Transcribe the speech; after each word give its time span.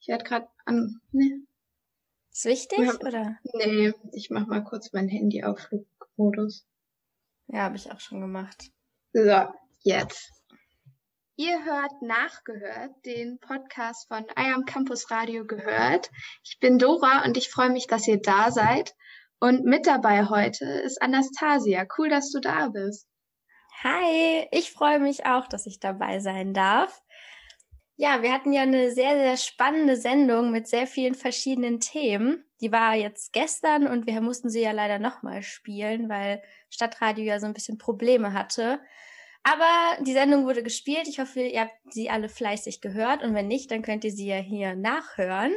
Ich 0.00 0.08
werde 0.08 0.24
gerade 0.24 0.48
an. 0.64 1.00
Ne. 1.12 1.42
Ist 2.32 2.46
wichtig, 2.46 2.78
ja. 2.78 2.94
oder? 3.06 3.36
Nee, 3.54 3.92
ich 4.12 4.30
mach 4.30 4.46
mal 4.46 4.64
kurz 4.64 4.92
mein 4.92 5.08
Handy 5.08 5.44
auf 5.44 5.60
Flugmodus. 5.60 6.66
Ja, 7.48 7.64
habe 7.64 7.76
ich 7.76 7.92
auch 7.92 8.00
schon 8.00 8.20
gemacht. 8.20 8.70
So, 9.12 9.46
jetzt. 9.80 10.32
Ihr 11.36 11.64
hört 11.64 12.00
Nachgehört, 12.00 12.92
den 13.04 13.38
Podcast 13.40 14.08
von 14.08 14.24
I 14.38 14.52
Am 14.54 14.64
Campus 14.64 15.10
Radio 15.10 15.46
gehört. 15.46 16.10
Ich 16.44 16.58
bin 16.60 16.78
Dora 16.78 17.24
und 17.24 17.36
ich 17.36 17.50
freue 17.50 17.70
mich, 17.70 17.86
dass 17.86 18.08
ihr 18.08 18.22
da 18.22 18.50
seid. 18.50 18.94
Und 19.38 19.64
mit 19.64 19.86
dabei 19.86 20.26
heute 20.26 20.64
ist 20.64 21.02
Anastasia. 21.02 21.86
Cool, 21.98 22.08
dass 22.08 22.30
du 22.30 22.40
da 22.40 22.68
bist. 22.68 23.06
Hi, 23.82 24.46
ich 24.50 24.72
freue 24.72 24.98
mich 24.98 25.24
auch, 25.26 25.46
dass 25.46 25.66
ich 25.66 25.80
dabei 25.80 26.20
sein 26.20 26.52
darf. 26.54 27.02
Ja, 28.02 28.22
wir 28.22 28.32
hatten 28.32 28.54
ja 28.54 28.62
eine 28.62 28.92
sehr, 28.92 29.14
sehr 29.14 29.36
spannende 29.36 29.94
Sendung 29.94 30.50
mit 30.50 30.66
sehr 30.66 30.86
vielen 30.86 31.14
verschiedenen 31.14 31.80
Themen. 31.80 32.46
Die 32.62 32.72
war 32.72 32.94
jetzt 32.94 33.34
gestern 33.34 33.86
und 33.86 34.06
wir 34.06 34.22
mussten 34.22 34.48
sie 34.48 34.62
ja 34.62 34.72
leider 34.72 34.98
nochmal 34.98 35.42
spielen, 35.42 36.08
weil 36.08 36.40
Stadtradio 36.70 37.26
ja 37.26 37.38
so 37.38 37.44
ein 37.44 37.52
bisschen 37.52 37.76
Probleme 37.76 38.32
hatte. 38.32 38.80
Aber 39.42 40.02
die 40.02 40.14
Sendung 40.14 40.46
wurde 40.46 40.62
gespielt. 40.62 41.08
Ich 41.08 41.20
hoffe, 41.20 41.42
ihr 41.42 41.60
habt 41.60 41.76
sie 41.90 42.08
alle 42.08 42.30
fleißig 42.30 42.80
gehört 42.80 43.22
und 43.22 43.34
wenn 43.34 43.48
nicht, 43.48 43.70
dann 43.70 43.82
könnt 43.82 44.04
ihr 44.04 44.12
sie 44.12 44.28
ja 44.28 44.38
hier 44.38 44.74
nachhören. 44.76 45.52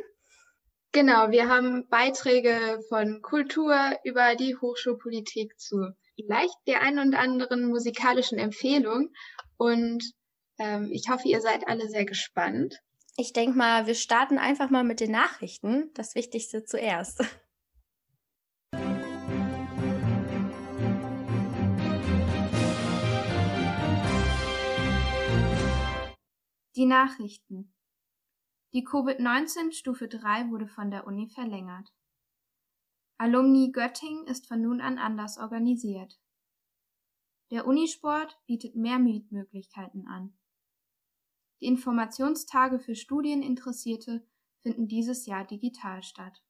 Genau, 0.91 1.31
wir 1.31 1.47
haben 1.47 1.88
Beiträge 1.88 2.81
von 2.89 3.21
Kultur 3.21 3.73
über 4.03 4.35
die 4.35 4.57
Hochschulpolitik 4.57 5.57
zu 5.57 5.94
vielleicht 6.17 6.57
der 6.67 6.81
einen 6.81 6.99
und 6.99 7.16
anderen 7.16 7.69
musikalischen 7.69 8.38
Empfehlung 8.38 9.13
und 9.55 10.03
ähm, 10.63 10.90
ich 10.91 11.09
hoffe, 11.09 11.27
ihr 11.27 11.41
seid 11.41 11.67
alle 11.67 11.90
sehr 11.90 12.05
gespannt. 12.05 12.81
Ich 13.17 13.34
denke 13.34 13.58
mal, 13.58 13.85
wir 13.85 13.95
starten 13.95 14.38
einfach 14.38 14.70
mal 14.70 14.86
mit 14.86 15.02
den 15.02 15.12
Nachrichten. 15.12 15.91
Das 15.94 16.16
Wichtigste 16.16 16.63
zuerst. 16.63 17.22
Die 26.75 26.86
Nachrichten. 26.88 27.72
Die 28.73 28.83
Covid-19 28.83 29.73
Stufe 29.73 30.08
3 30.08 30.50
wurde 30.50 30.67
von 30.67 30.89
der 30.89 31.05
Uni 31.05 31.30
verlängert. 31.30 31.94
Alumni 33.20 33.72
Göttingen 33.72 34.25
ist 34.25 34.48
von 34.48 34.59
nun 34.61 34.81
an 34.81 34.98
anders 34.98 35.38
organisiert. 35.38 36.20
Der 37.52 37.67
Unisport 37.67 38.39
bietet 38.48 38.75
mehr 38.75 38.98
Mietmöglichkeiten 38.98 40.08
an. 40.08 40.36
Die 41.64 41.69
Informationstage 41.69 42.78
für 42.78 42.94
Studieninteressierte 42.94 44.28
finden 44.64 44.89
dieses 44.89 45.25
Jahr 45.25 45.45
digital 45.45 46.03
statt. 46.03 46.44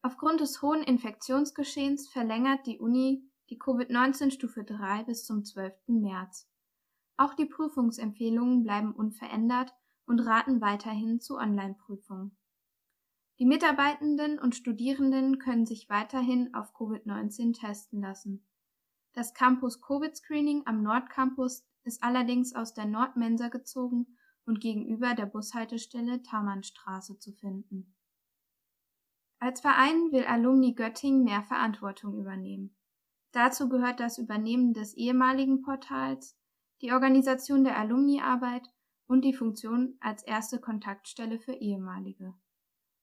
Aufgrund 0.00 0.40
des 0.40 0.62
hohen 0.62 0.84
Infektionsgeschehens 0.84 2.08
verlängert 2.08 2.68
die 2.68 2.78
Uni 2.78 3.28
die 3.50 3.58
Covid-19 3.58 4.30
Stufe 4.30 4.62
3 4.62 5.02
bis 5.02 5.26
zum 5.26 5.44
12. 5.44 5.72
März. 5.88 6.48
Auch 7.16 7.34
die 7.34 7.46
Prüfungsempfehlungen 7.46 8.62
bleiben 8.62 8.94
unverändert 8.94 9.74
und 10.06 10.20
raten 10.20 10.60
weiterhin 10.60 11.20
zu 11.20 11.36
Online-Prüfungen. 11.36 12.36
Die 13.40 13.44
Mitarbeitenden 13.44 14.38
und 14.38 14.54
Studierenden 14.54 15.40
können 15.40 15.66
sich 15.66 15.88
weiterhin 15.88 16.54
auf 16.54 16.72
Covid-19 16.76 17.58
testen 17.58 18.00
lassen. 18.00 18.46
Das 19.14 19.34
Campus 19.34 19.82
Covid 19.82 20.16
Screening 20.16 20.62
am 20.64 20.84
Nordcampus 20.84 21.66
ist 21.84 22.02
allerdings 22.02 22.54
aus 22.54 22.74
der 22.74 22.86
Nordmensa 22.86 23.48
gezogen 23.48 24.16
und 24.46 24.60
gegenüber 24.60 25.14
der 25.14 25.26
Bushaltestelle 25.26 26.22
Tamannstraße 26.22 27.18
zu 27.18 27.32
finden. 27.32 27.94
Als 29.38 29.60
Verein 29.60 30.10
will 30.10 30.24
Alumni 30.24 30.74
Göttingen 30.74 31.22
mehr 31.24 31.42
Verantwortung 31.42 32.18
übernehmen. 32.18 32.74
Dazu 33.32 33.68
gehört 33.68 34.00
das 34.00 34.16
Übernehmen 34.18 34.72
des 34.72 34.94
ehemaligen 34.94 35.60
Portals, 35.62 36.38
die 36.80 36.92
Organisation 36.92 37.64
der 37.64 37.76
Alumniarbeit 37.78 38.70
und 39.06 39.22
die 39.22 39.34
Funktion 39.34 39.96
als 40.00 40.22
erste 40.22 40.58
Kontaktstelle 40.60 41.38
für 41.38 41.54
ehemalige. 41.54 42.34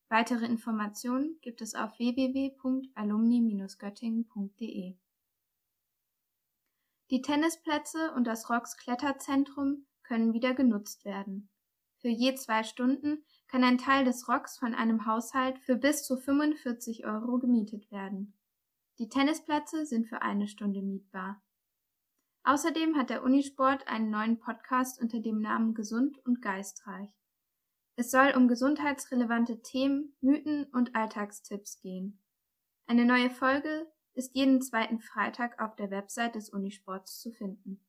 Weitere 0.10 0.46
Informationen 0.46 1.38
gibt 1.42 1.62
es 1.62 1.76
auf 1.76 2.00
www.alumni-göttingen.de. 2.00 4.98
Die 7.12 7.22
Tennisplätze 7.22 8.14
und 8.14 8.26
das 8.26 8.50
Rocks 8.50 8.78
Kletterzentrum 8.78 9.86
können 10.02 10.32
wieder 10.32 10.54
genutzt 10.54 11.04
werden. 11.04 11.50
Für 11.98 12.08
je 12.08 12.36
zwei 12.36 12.64
Stunden 12.64 13.26
kann 13.50 13.66
ein 13.66 13.78
Teil 13.78 14.06
des 14.06 14.30
Rocks 14.30 14.58
von 14.58 14.74
einem 14.74 15.06
Haushalt 15.06 15.60
für 15.60 15.76
bis 15.76 16.06
zu 16.06 16.16
45 16.16 17.06
Euro 17.06 17.38
gemietet 17.38 17.92
werden. 17.92 18.34
Die 18.98 19.10
Tennisplätze 19.10 19.86
sind 19.86 20.08
für 20.08 20.22
eine 20.22 20.48
Stunde 20.48 20.82
mietbar. 20.82 21.44
Außerdem 22.44 22.96
hat 22.96 23.10
der 23.10 23.24
Unisport 23.24 23.90
einen 23.90 24.10
neuen 24.10 24.40
Podcast 24.40 25.02
unter 25.02 25.20
dem 25.20 25.42
Namen 25.42 25.74
Gesund 25.74 26.18
und 26.26 26.42
Geistreich. 26.42 27.10
Es 27.98 28.10
soll 28.10 28.34
um 28.38 28.48
gesundheitsrelevante 28.48 29.62
Themen, 29.62 30.16
Mythen 30.22 30.66
und 30.72 30.96
Alltagstipps 30.96 31.82
gehen. 31.82 32.24
Eine 32.88 33.04
neue 33.04 33.30
Folge 33.30 33.92
ist 34.22 34.36
jeden 34.36 34.62
zweiten 34.62 35.00
Freitag 35.00 35.60
auf 35.60 35.76
der 35.76 35.90
Website 35.90 36.36
des 36.36 36.52
Unisports 36.52 37.20
zu 37.20 37.32
finden. 37.32 37.84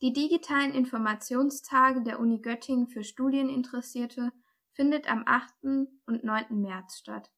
Die 0.00 0.12
digitalen 0.12 0.72
Informationstage 0.72 2.02
der 2.02 2.20
Uni 2.20 2.40
Göttingen 2.40 2.86
für 2.86 3.02
Studieninteressierte 3.02 4.30
findet 4.74 5.10
am 5.10 5.24
8. 5.26 5.52
und 6.06 6.24
9. 6.24 6.60
März 6.60 6.98
statt. 6.98 7.30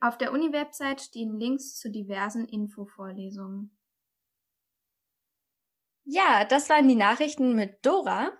Auf 0.00 0.16
der 0.16 0.32
Uni-Website 0.32 1.00
stehen 1.00 1.40
Links 1.40 1.76
zu 1.76 1.90
diversen 1.90 2.46
Infovorlesungen. 2.46 3.76
Ja, 6.04 6.44
das 6.44 6.70
waren 6.70 6.86
die 6.86 6.94
Nachrichten 6.94 7.56
mit 7.56 7.84
Dora. 7.84 8.30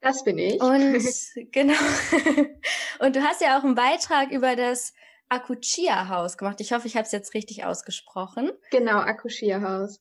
Das 0.00 0.24
bin 0.24 0.38
ich. 0.38 0.60
Und 0.62 0.98
genau. 1.52 1.74
Und 3.00 3.16
du 3.16 3.22
hast 3.22 3.42
ja 3.42 3.58
auch 3.58 3.64
einen 3.64 3.74
Beitrag 3.74 4.30
über 4.32 4.56
das 4.56 4.94
Akushia-Haus 5.34 6.36
gemacht. 6.36 6.60
Ich 6.60 6.72
hoffe, 6.72 6.86
ich 6.86 6.96
habe 6.96 7.06
es 7.06 7.12
jetzt 7.12 7.34
richtig 7.34 7.64
ausgesprochen. 7.64 8.52
Genau, 8.70 8.98
Akushia-Haus. 8.98 10.00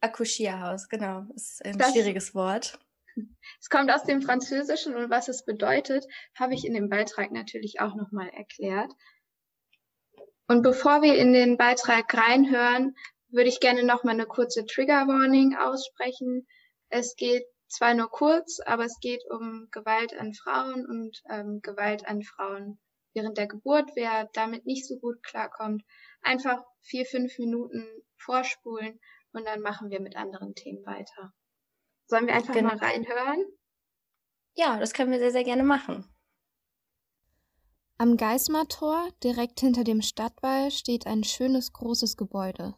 Akushia-Haus, 0.00 0.88
genau. 0.88 1.26
Das 1.32 1.42
ist 1.42 1.64
ein 1.64 1.78
das, 1.78 1.92
schwieriges 1.92 2.34
Wort. 2.34 2.78
Es 3.60 3.68
kommt 3.68 3.90
aus 3.90 4.04
dem 4.04 4.22
Französischen 4.22 4.94
und 4.94 5.10
was 5.10 5.26
es 5.26 5.44
bedeutet, 5.44 6.06
habe 6.36 6.54
ich 6.54 6.64
in 6.64 6.72
dem 6.72 6.88
Beitrag 6.88 7.32
natürlich 7.32 7.80
auch 7.80 7.96
nochmal 7.96 8.28
erklärt. 8.28 8.92
Und 10.46 10.62
bevor 10.62 11.02
wir 11.02 11.16
in 11.16 11.32
den 11.32 11.56
Beitrag 11.56 12.14
reinhören, 12.14 12.94
würde 13.28 13.48
ich 13.48 13.58
gerne 13.58 13.82
noch 13.82 14.04
mal 14.04 14.12
eine 14.12 14.26
kurze 14.26 14.64
Trigger 14.66 15.08
Warning 15.08 15.56
aussprechen. 15.56 16.46
Es 16.90 17.16
geht 17.16 17.44
zwar 17.66 17.94
nur 17.94 18.08
kurz, 18.08 18.60
aber 18.64 18.84
es 18.84 19.00
geht 19.00 19.24
um 19.30 19.66
Gewalt 19.72 20.16
an 20.16 20.32
Frauen 20.32 20.86
und 20.86 21.20
ähm, 21.28 21.60
Gewalt 21.60 22.06
an 22.06 22.22
Frauen 22.22 22.78
während 23.14 23.38
der 23.38 23.46
Geburt. 23.46 23.90
Wer 23.94 24.28
damit 24.32 24.66
nicht 24.66 24.86
so 24.86 24.96
gut 24.98 25.22
klarkommt, 25.22 25.82
einfach 26.22 26.62
vier, 26.80 27.04
fünf 27.06 27.38
Minuten 27.38 27.86
vorspulen 28.16 29.00
und 29.32 29.46
dann 29.46 29.60
machen 29.60 29.90
wir 29.90 30.00
mit 30.00 30.16
anderen 30.16 30.54
Themen 30.54 30.84
weiter. 30.84 31.32
Sollen 32.06 32.26
wir 32.26 32.34
einfach 32.34 32.54
genau. 32.54 32.68
mal 32.68 32.78
reinhören? 32.78 33.44
Ja, 34.54 34.78
das 34.78 34.92
können 34.92 35.12
wir 35.12 35.18
sehr, 35.18 35.30
sehr 35.30 35.44
gerne 35.44 35.62
machen. 35.62 36.04
Am 38.00 38.16
Geismar-Tor, 38.16 39.08
direkt 39.22 39.60
hinter 39.60 39.84
dem 39.84 40.02
Stadtwall, 40.02 40.70
steht 40.70 41.06
ein 41.06 41.24
schönes 41.24 41.72
großes 41.72 42.16
Gebäude. 42.16 42.76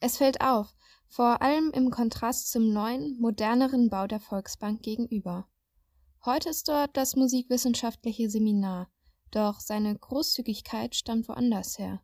Es 0.00 0.18
fällt 0.18 0.42
auf, 0.42 0.74
vor 1.08 1.40
allem 1.40 1.70
im 1.70 1.90
Kontrast 1.90 2.50
zum 2.50 2.72
neuen, 2.72 3.18
moderneren 3.18 3.88
Bau 3.88 4.06
der 4.06 4.20
Volksbank 4.20 4.82
gegenüber. 4.82 5.48
Heute 6.24 6.50
ist 6.50 6.68
dort 6.68 6.96
das 6.96 7.16
musikwissenschaftliche 7.16 8.28
Seminar, 8.28 8.90
doch 9.34 9.60
seine 9.60 9.96
Großzügigkeit 9.96 10.94
stammt 10.94 11.28
woanders 11.28 11.78
her. 11.78 12.02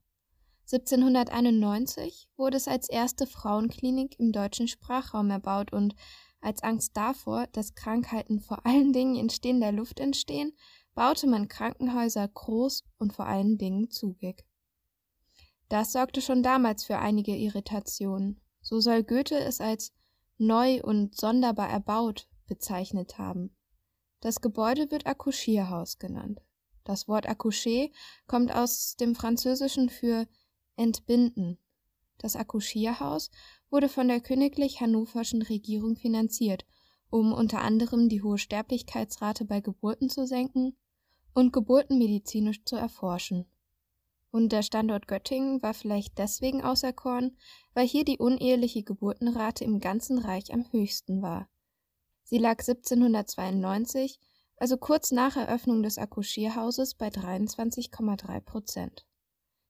1791 0.72 2.28
wurde 2.36 2.56
es 2.56 2.68
als 2.68 2.88
erste 2.88 3.26
Frauenklinik 3.26 4.18
im 4.20 4.30
deutschen 4.30 4.68
Sprachraum 4.68 5.30
erbaut 5.30 5.72
und 5.72 5.94
als 6.40 6.62
Angst 6.62 6.96
davor, 6.96 7.46
dass 7.48 7.74
Krankheiten 7.74 8.40
vor 8.40 8.64
allen 8.64 8.92
Dingen 8.92 9.16
in 9.16 9.30
stehender 9.30 9.72
Luft 9.72 10.00
entstehen, 10.00 10.56
baute 10.94 11.26
man 11.26 11.48
Krankenhäuser 11.48 12.26
groß 12.26 12.84
und 12.98 13.12
vor 13.12 13.26
allen 13.26 13.58
Dingen 13.58 13.90
zugig. 13.90 14.44
Das 15.68 15.92
sorgte 15.92 16.20
schon 16.20 16.42
damals 16.42 16.84
für 16.84 16.98
einige 16.98 17.36
Irritationen. 17.36 18.40
So 18.60 18.80
soll 18.80 19.04
Goethe 19.04 19.38
es 19.38 19.60
als 19.60 19.92
neu 20.38 20.82
und 20.82 21.16
sonderbar 21.16 21.68
erbaut 21.68 22.28
bezeichnet 22.46 23.18
haben. 23.18 23.56
Das 24.20 24.40
Gebäude 24.40 24.90
wird 24.90 25.06
Accouchierhaus 25.06 25.98
genannt. 25.98 26.40
Das 26.84 27.08
Wort 27.08 27.28
Accoucher 27.28 27.88
kommt 28.26 28.54
aus 28.54 28.96
dem 28.96 29.14
Französischen 29.14 29.88
für 29.88 30.26
entbinden. 30.76 31.58
Das 32.18 32.36
Accouchierhaus 32.36 33.30
wurde 33.70 33.88
von 33.88 34.08
der 34.08 34.20
königlich 34.20 34.80
hannoverschen 34.80 35.42
Regierung 35.42 35.96
finanziert, 35.96 36.66
um 37.08 37.32
unter 37.32 37.60
anderem 37.60 38.08
die 38.08 38.22
hohe 38.22 38.38
Sterblichkeitsrate 38.38 39.44
bei 39.44 39.60
Geburten 39.60 40.10
zu 40.10 40.26
senken 40.26 40.76
und 41.34 41.52
Geburten 41.52 41.98
medizinisch 41.98 42.64
zu 42.64 42.76
erforschen. 42.76 43.46
Und 44.30 44.52
der 44.52 44.62
Standort 44.62 45.08
Göttingen 45.08 45.60
war 45.62 45.74
vielleicht 45.74 46.18
deswegen 46.18 46.62
auserkoren, 46.62 47.36
weil 47.74 47.86
hier 47.86 48.04
die 48.04 48.18
uneheliche 48.18 48.82
Geburtenrate 48.82 49.64
im 49.64 49.80
ganzen 49.80 50.18
Reich 50.18 50.52
am 50.52 50.70
höchsten 50.70 51.20
war. 51.20 51.48
Sie 52.22 52.38
lag 52.38 52.60
1792, 52.60 54.20
also 54.60 54.76
kurz 54.76 55.10
nach 55.10 55.36
Eröffnung 55.36 55.82
des 55.82 55.98
Akkuschierhauses, 55.98 56.94
bei 56.94 57.08
23,3 57.08 58.40
Prozent. 58.40 59.06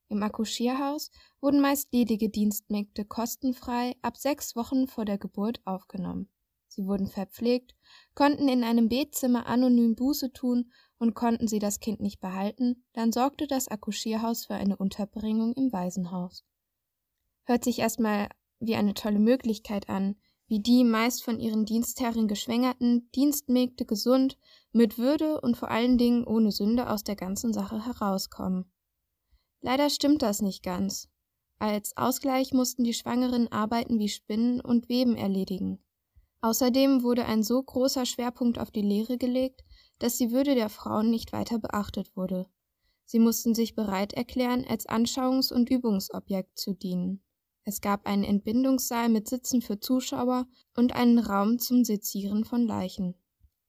Im 0.09 0.23
Akkuschierhaus 0.25 1.13
wurden 1.41 1.61
meist 1.61 1.93
ledige 1.93 2.29
Dienstmägde 2.29 3.05
kostenfrei 3.05 3.95
ab 4.03 4.17
sechs 4.17 4.57
Wochen 4.57 4.89
vor 4.89 5.05
der 5.05 5.19
Geburt 5.19 5.61
aufgenommen. 5.65 6.29
Sie 6.67 6.87
wurden 6.87 7.07
verpflegt, 7.07 7.77
konnten 8.15 8.49
in 8.49 8.65
einem 8.65 8.89
Betzimmer 8.89 9.47
anonym 9.47 9.95
Buße 9.95 10.33
tun 10.33 10.73
und 10.99 11.15
konnten 11.15 11.47
sie 11.47 11.61
das 11.61 11.79
Kind 11.79 12.01
nicht 12.01 12.21
behalten, 12.21 12.85
dann 12.93 13.13
sorgte 13.13 13.47
das 13.47 13.69
Akkuschierhaus 13.69 14.47
für 14.47 14.55
eine 14.55 14.77
Unterbringung 14.77 15.53
im 15.53 15.73
Waisenhaus. 15.73 16.45
Hört 17.45 17.63
sich 17.63 17.79
erstmal 17.79 18.29
wie 18.59 18.75
eine 18.75 18.95
tolle 18.95 19.21
Möglichkeit 19.21 19.89
an, 19.89 20.17
wie 20.51 20.61
die 20.61 20.83
meist 20.83 21.23
von 21.23 21.39
ihren 21.39 21.65
Dienstherren 21.65 22.27
geschwängerten 22.27 23.09
Dienstmägde 23.13 23.87
gesund, 23.87 24.37
mit 24.73 24.99
Würde 24.99 25.41
und 25.41 25.57
vor 25.57 25.71
allen 25.71 25.97
Dingen 25.97 26.25
ohne 26.25 26.51
Sünde 26.51 26.91
aus 26.91 27.05
der 27.05 27.15
ganzen 27.15 27.53
Sache 27.53 27.87
herauskommen. 27.87 28.69
Leider 29.61 29.89
stimmt 29.91 30.23
das 30.23 30.43
nicht 30.43 30.65
ganz. 30.65 31.09
Als 31.61 31.97
Ausgleich 31.97 32.53
mussten 32.53 32.83
die 32.83 32.95
Schwangeren 32.95 33.53
Arbeiten 33.53 34.01
wie 34.01 34.09
Spinnen 34.09 34.61
und 34.61 34.89
Weben 34.89 35.17
erledigen. 35.17 35.79
Außerdem 36.41 37.05
wurde 37.05 37.27
ein 37.27 37.45
so 37.45 37.63
großer 37.63 38.05
Schwerpunkt 38.05 38.59
auf 38.59 38.73
die 38.73 38.83
Lehre 38.83 39.19
gelegt, 39.19 39.63
dass 40.01 40.17
die 40.17 40.33
Würde 40.33 40.57
der 40.57 40.69
Frauen 40.69 41.11
nicht 41.11 41.33
weiter 41.33 41.61
beachtet 41.61 42.17
wurde. 42.17 42.49
Sie 43.05 43.21
mussten 43.21 43.55
sich 43.55 43.77
bereit 43.77 44.15
erklären, 44.15 44.65
als 44.69 44.89
Anschauungs- 44.89 45.53
und 45.53 45.71
Übungsobjekt 45.71 46.59
zu 46.59 46.75
dienen. 46.75 47.23
Es 47.65 47.81
gab 47.81 48.07
einen 48.07 48.25
Entbindungssaal 48.25 49.09
mit 49.09 49.29
Sitzen 49.29 49.63
für 49.63 49.79
Zuschauer 49.79 50.47
und 50.77 50.95
einen 50.95 51.19
Raum 51.19 51.59
zum 51.59 51.85
Sezieren 51.85 52.45
von 52.45 52.67
Leichen. 52.67 53.15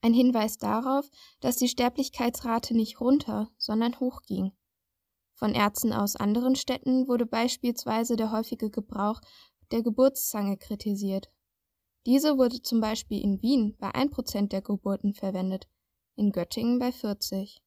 Ein 0.01 0.13
Hinweis 0.13 0.57
darauf, 0.57 1.09
dass 1.41 1.57
die 1.57 1.67
Sterblichkeitsrate 1.67 2.75
nicht 2.75 2.99
runter, 3.01 3.49
sondern 3.57 3.99
hochging. 3.99 4.51
Von 5.33 5.53
Ärzten 5.53 5.93
aus 5.93 6.15
anderen 6.15 6.55
Städten 6.55 7.07
wurde 7.07 7.25
beispielsweise 7.25 8.15
der 8.15 8.31
häufige 8.31 8.69
Gebrauch 8.69 9.21
der 9.71 9.83
Geburtszange 9.83 10.57
kritisiert. 10.57 11.31
Diese 12.05 12.37
wurde 12.37 12.61
zum 12.61 12.81
Beispiel 12.81 13.21
in 13.21 13.41
Wien 13.41 13.75
bei 13.77 13.89
1% 13.89 14.47
der 14.47 14.61
Geburten 14.61 15.13
verwendet, 15.13 15.67
in 16.15 16.31
Göttingen 16.31 16.79
bei 16.79 16.91
40. 16.91 17.61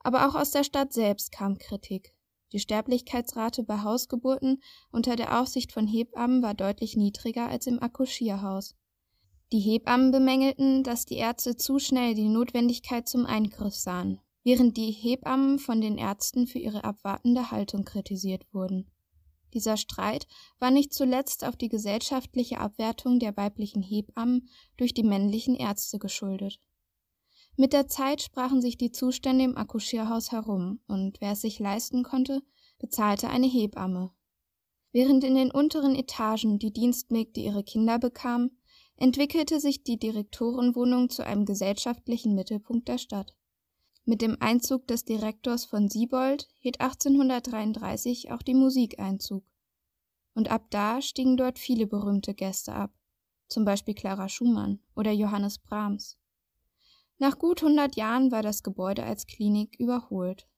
Aber 0.00 0.28
auch 0.28 0.34
aus 0.34 0.50
der 0.50 0.64
Stadt 0.64 0.92
selbst 0.92 1.32
kam 1.32 1.58
Kritik. 1.58 2.14
Die 2.52 2.58
Sterblichkeitsrate 2.58 3.62
bei 3.62 3.82
Hausgeburten 3.82 4.62
unter 4.90 5.16
der 5.16 5.40
Aufsicht 5.40 5.72
von 5.72 5.86
Hebammen 5.86 6.42
war 6.42 6.54
deutlich 6.54 6.96
niedriger 6.96 7.48
als 7.48 7.66
im 7.66 7.82
Akkuschierhaus. 7.82 8.74
Die 9.52 9.60
Hebammen 9.60 10.10
bemängelten, 10.10 10.82
dass 10.82 11.04
die 11.04 11.16
Ärzte 11.16 11.56
zu 11.56 11.78
schnell 11.78 12.14
die 12.14 12.28
Notwendigkeit 12.28 13.08
zum 13.08 13.26
Eingriff 13.26 13.74
sahen, 13.74 14.20
während 14.44 14.76
die 14.76 14.90
Hebammen 14.90 15.58
von 15.58 15.80
den 15.80 15.98
Ärzten 15.98 16.46
für 16.46 16.58
ihre 16.58 16.84
abwartende 16.84 17.50
Haltung 17.50 17.84
kritisiert 17.84 18.46
wurden. 18.52 18.90
Dieser 19.54 19.76
Streit 19.78 20.26
war 20.58 20.70
nicht 20.70 20.92
zuletzt 20.92 21.44
auf 21.44 21.56
die 21.56 21.68
gesellschaftliche 21.68 22.58
Abwertung 22.58 23.18
der 23.18 23.36
weiblichen 23.36 23.82
Hebammen 23.82 24.48
durch 24.76 24.92
die 24.92 25.02
männlichen 25.02 25.54
Ärzte 25.54 25.98
geschuldet. 25.98 26.58
Mit 27.60 27.72
der 27.72 27.88
Zeit 27.88 28.22
sprachen 28.22 28.62
sich 28.62 28.78
die 28.78 28.92
Zustände 28.92 29.42
im 29.42 29.56
Akkuschierhaus 29.56 30.30
herum, 30.30 30.78
und 30.86 31.20
wer 31.20 31.32
es 31.32 31.40
sich 31.40 31.58
leisten 31.58 32.04
konnte, 32.04 32.40
bezahlte 32.78 33.30
eine 33.30 33.48
Hebamme. 33.48 34.12
Während 34.92 35.24
in 35.24 35.34
den 35.34 35.50
unteren 35.50 35.96
Etagen 35.96 36.60
die 36.60 36.72
Dienstmägde 36.72 37.40
ihre 37.40 37.64
Kinder 37.64 37.98
bekamen, 37.98 38.56
entwickelte 38.94 39.58
sich 39.58 39.82
die 39.82 39.98
Direktorenwohnung 39.98 41.10
zu 41.10 41.24
einem 41.24 41.46
gesellschaftlichen 41.46 42.36
Mittelpunkt 42.36 42.86
der 42.86 42.98
Stadt. 42.98 43.34
Mit 44.04 44.22
dem 44.22 44.36
Einzug 44.38 44.86
des 44.86 45.04
Direktors 45.04 45.64
von 45.64 45.88
Siebold 45.88 46.48
hielt 46.60 46.80
1833 46.80 48.30
auch 48.30 48.42
die 48.42 48.54
Musik 48.54 49.00
Einzug. 49.00 49.42
Und 50.32 50.48
ab 50.48 50.66
da 50.70 51.02
stiegen 51.02 51.36
dort 51.36 51.58
viele 51.58 51.88
berühmte 51.88 52.34
Gäste 52.34 52.72
ab, 52.72 52.92
zum 53.48 53.64
Beispiel 53.64 53.94
Clara 53.94 54.28
Schumann 54.28 54.78
oder 54.94 55.10
Johannes 55.10 55.58
Brahms. 55.58 56.17
Nach 57.18 57.38
gut 57.38 57.62
100 57.62 57.96
Jahren 57.96 58.30
war 58.30 58.42
das 58.42 58.62
Gebäude 58.62 59.02
als 59.02 59.26
Klinik 59.26 59.78
überholt. 59.78 60.48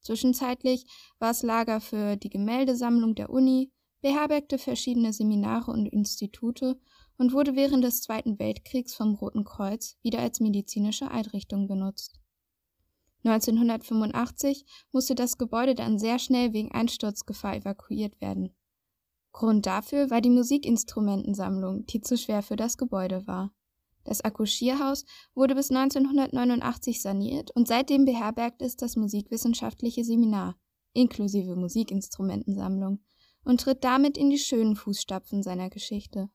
Zwischenzeitlich 0.00 0.86
war 1.18 1.30
es 1.30 1.42
Lager 1.42 1.80
für 1.80 2.16
die 2.16 2.30
Gemäldesammlung 2.30 3.14
der 3.14 3.30
Uni, 3.30 3.72
beherbergte 4.00 4.58
verschiedene 4.58 5.12
Seminare 5.12 5.70
und 5.70 5.86
Institute 5.86 6.80
und 7.18 7.32
wurde 7.32 7.56
während 7.56 7.84
des 7.84 8.02
Zweiten 8.02 8.38
Weltkriegs 8.38 8.94
vom 8.94 9.14
Roten 9.14 9.44
Kreuz 9.44 9.96
wieder 10.02 10.20
als 10.20 10.40
medizinische 10.40 11.10
Einrichtung 11.10 11.66
benutzt. 11.66 12.20
1985 13.24 14.64
musste 14.92 15.14
das 15.14 15.36
Gebäude 15.36 15.74
dann 15.74 15.98
sehr 15.98 16.18
schnell 16.18 16.52
wegen 16.52 16.70
Einsturzgefahr 16.70 17.56
evakuiert 17.56 18.20
werden. 18.20 18.54
Grund 19.32 19.66
dafür 19.66 20.10
war 20.10 20.20
die 20.20 20.30
Musikinstrumentensammlung, 20.30 21.84
die 21.86 22.00
zu 22.00 22.16
schwer 22.16 22.42
für 22.42 22.56
das 22.56 22.78
Gebäude 22.78 23.26
war. 23.26 23.52
Das 24.06 24.20
Akkuschierhaus 24.20 25.04
wurde 25.34 25.56
bis 25.56 25.70
1989 25.70 27.02
saniert 27.02 27.50
und 27.50 27.66
seitdem 27.66 28.04
beherbergt 28.04 28.62
es 28.62 28.76
das 28.76 28.94
Musikwissenschaftliche 28.94 30.04
Seminar, 30.04 30.54
inklusive 30.92 31.56
Musikinstrumentensammlung, 31.56 33.00
und 33.42 33.60
tritt 33.60 33.82
damit 33.82 34.16
in 34.16 34.30
die 34.30 34.38
schönen 34.38 34.76
Fußstapfen 34.76 35.42
seiner 35.42 35.70
Geschichte. 35.70 36.30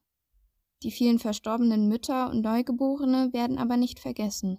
Die 0.84 0.92
vielen 0.92 1.18
verstorbenen 1.18 1.88
Mütter 1.88 2.30
und 2.30 2.42
Neugeborene 2.42 3.32
werden 3.32 3.58
aber 3.58 3.78
nicht 3.78 4.00
vergessen. 4.00 4.58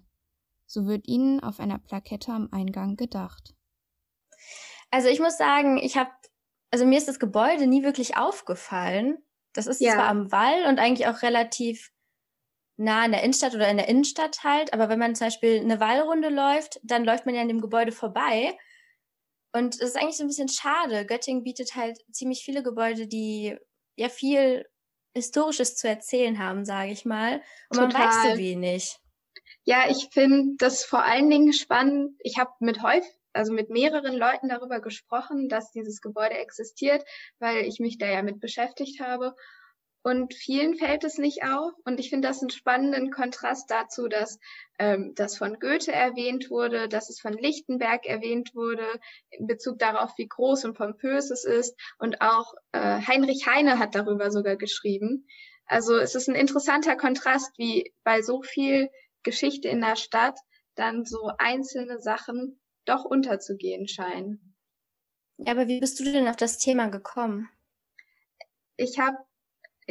So 0.67 0.87
wird 0.87 1.07
ihnen 1.07 1.41
auf 1.41 1.61
einer 1.61 1.79
Plakette 1.79 2.33
am 2.33 2.49
Eingang 2.51 2.97
gedacht. 2.97 3.55
Also 4.91 5.09
ich 5.09 5.21
muss 5.21 5.37
sagen, 5.37 5.77
ich 5.77 5.99
habe, 5.99 6.11
also 6.71 6.87
mir 6.87 6.97
ist 6.97 7.09
das 7.09 7.19
Gebäude 7.19 7.67
nie 7.67 7.83
wirklich 7.83 8.17
aufgefallen. 8.17 9.19
Das 9.53 9.67
ist 9.67 9.83
ja. 9.83 9.95
zwar 9.95 10.07
am 10.07 10.33
Wall 10.33 10.65
und 10.67 10.79
eigentlich 10.79 11.09
auch 11.09 11.21
relativ 11.21 11.93
nah 12.77 13.05
in 13.05 13.13
der 13.13 13.23
Innenstadt 13.23 13.55
oder 13.55 13.69
in 13.69 13.77
der 13.77 13.89
Innenstadt 13.89 14.43
halt, 14.45 14.73
aber 14.73 14.89
wenn 14.89 14.99
man 14.99 15.15
zum 15.15 15.27
Beispiel 15.27 15.61
eine 15.61 15.81
Wallrunde 15.81 16.29
läuft, 16.29 16.81
dann 16.83 17.05
läuft 17.05 17.27
man 17.27 17.35
ja 17.35 17.43
an 17.43 17.49
dem 17.49 17.61
Gebäude 17.61 17.93
vorbei. 17.93 18.57
Und 19.55 19.75
es 19.75 19.81
ist 19.81 19.97
eigentlich 19.97 20.17
so 20.17 20.25
ein 20.25 20.29
bisschen 20.29 20.49
schade. 20.49 21.05
Göttingen 21.05 21.45
bietet 21.45 21.77
halt 21.77 21.99
ziemlich 22.11 22.43
viele 22.45 22.63
Gebäude, 22.63 23.07
die 23.07 23.57
ja 23.97 24.09
viel 24.09 24.67
Historisches 25.15 25.77
zu 25.77 25.89
erzählen 25.89 26.39
haben, 26.39 26.65
sage 26.65 26.91
ich 26.91 27.05
mal. 27.05 27.43
Und 27.69 27.79
Total. 27.79 27.93
man 27.93 27.95
weiß 27.95 28.33
so 28.33 28.39
wenig. 28.39 28.99
Ja, 29.65 29.89
ich 29.89 30.09
finde 30.11 30.55
das 30.59 30.85
vor 30.85 31.05
allen 31.05 31.31
Dingen 31.31 31.53
spannend. 31.53 32.17
Ich 32.21 32.39
habe 32.39 32.51
mit 32.61 32.83
häufig, 32.83 33.11
also 33.33 33.53
mit 33.53 33.71
mehreren 33.71 34.17
Leuten 34.17 34.49
darüber 34.49 34.81
gesprochen, 34.81 35.49
dass 35.49 35.71
dieses 35.71 36.01
Gebäude 36.01 36.35
existiert, 36.35 37.05
weil 37.39 37.65
ich 37.67 37.79
mich 37.79 37.99
da 37.99 38.07
ja 38.07 38.23
mit 38.23 38.41
beschäftigt 38.41 39.01
habe. 39.01 39.35
Und 40.05 40.35
vielen 40.35 40.75
fällt 40.75 41.05
es 41.05 41.19
nicht 41.19 41.45
auf. 41.45 41.73
Und 41.85 42.01
ich 42.01 42.11
finde 42.11 42.27
das 42.27 42.41
einen 42.41 42.51
spannenden 42.51 43.13
Kontrast 43.13 43.71
dazu, 43.71 44.09
dass 44.09 44.39
ähm, 44.79 45.13
das 45.15 45.39
von 45.39 45.61
Goethe 45.61 45.93
erwähnt 45.93 46.51
wurde, 46.51 46.89
dass 46.89 47.09
es 47.09 47.21
von 47.21 47.33
Lichtenberg 47.33 48.05
erwähnt 48.05 48.55
wurde, 48.55 48.87
in 49.31 49.47
Bezug 49.47 49.79
darauf, 49.79 50.13
wie 50.19 50.27
groß 50.27 50.65
und 50.65 50.75
pompös 50.75 51.31
es 51.31 51.45
ist. 51.45 51.79
Und 51.99 52.21
auch 52.21 52.55
äh, 52.73 53.01
Heinrich 53.07 53.47
Heine 53.47 53.79
hat 53.79 53.95
darüber 53.95 54.33
sogar 54.33 54.57
geschrieben. 54.57 55.27
Also 55.67 55.97
es 55.97 56.17
ist 56.17 56.29
ein 56.29 56.35
interessanter 56.35 56.97
Kontrast, 56.97 57.57
wie 57.57 57.95
bei 58.03 58.23
so 58.23 58.43
viel 58.43 58.91
Geschichte 59.23 59.69
in 59.69 59.81
der 59.81 59.97
Stadt 59.97 60.39
dann 60.75 61.05
so 61.05 61.31
einzelne 61.39 62.01
Sachen 62.01 62.61
doch 62.85 63.05
unterzugehen 63.05 63.87
scheinen. 63.87 64.55
Ja, 65.39 65.53
aber 65.53 65.69
wie 65.69 65.81
bist 65.81 66.01
du 66.01 66.05
denn 66.05 66.29
auf 66.29 66.37
das 66.37 66.59
Thema 66.59 66.89
gekommen? 66.89 67.49
Ich 68.77 68.99
habe 68.99 69.17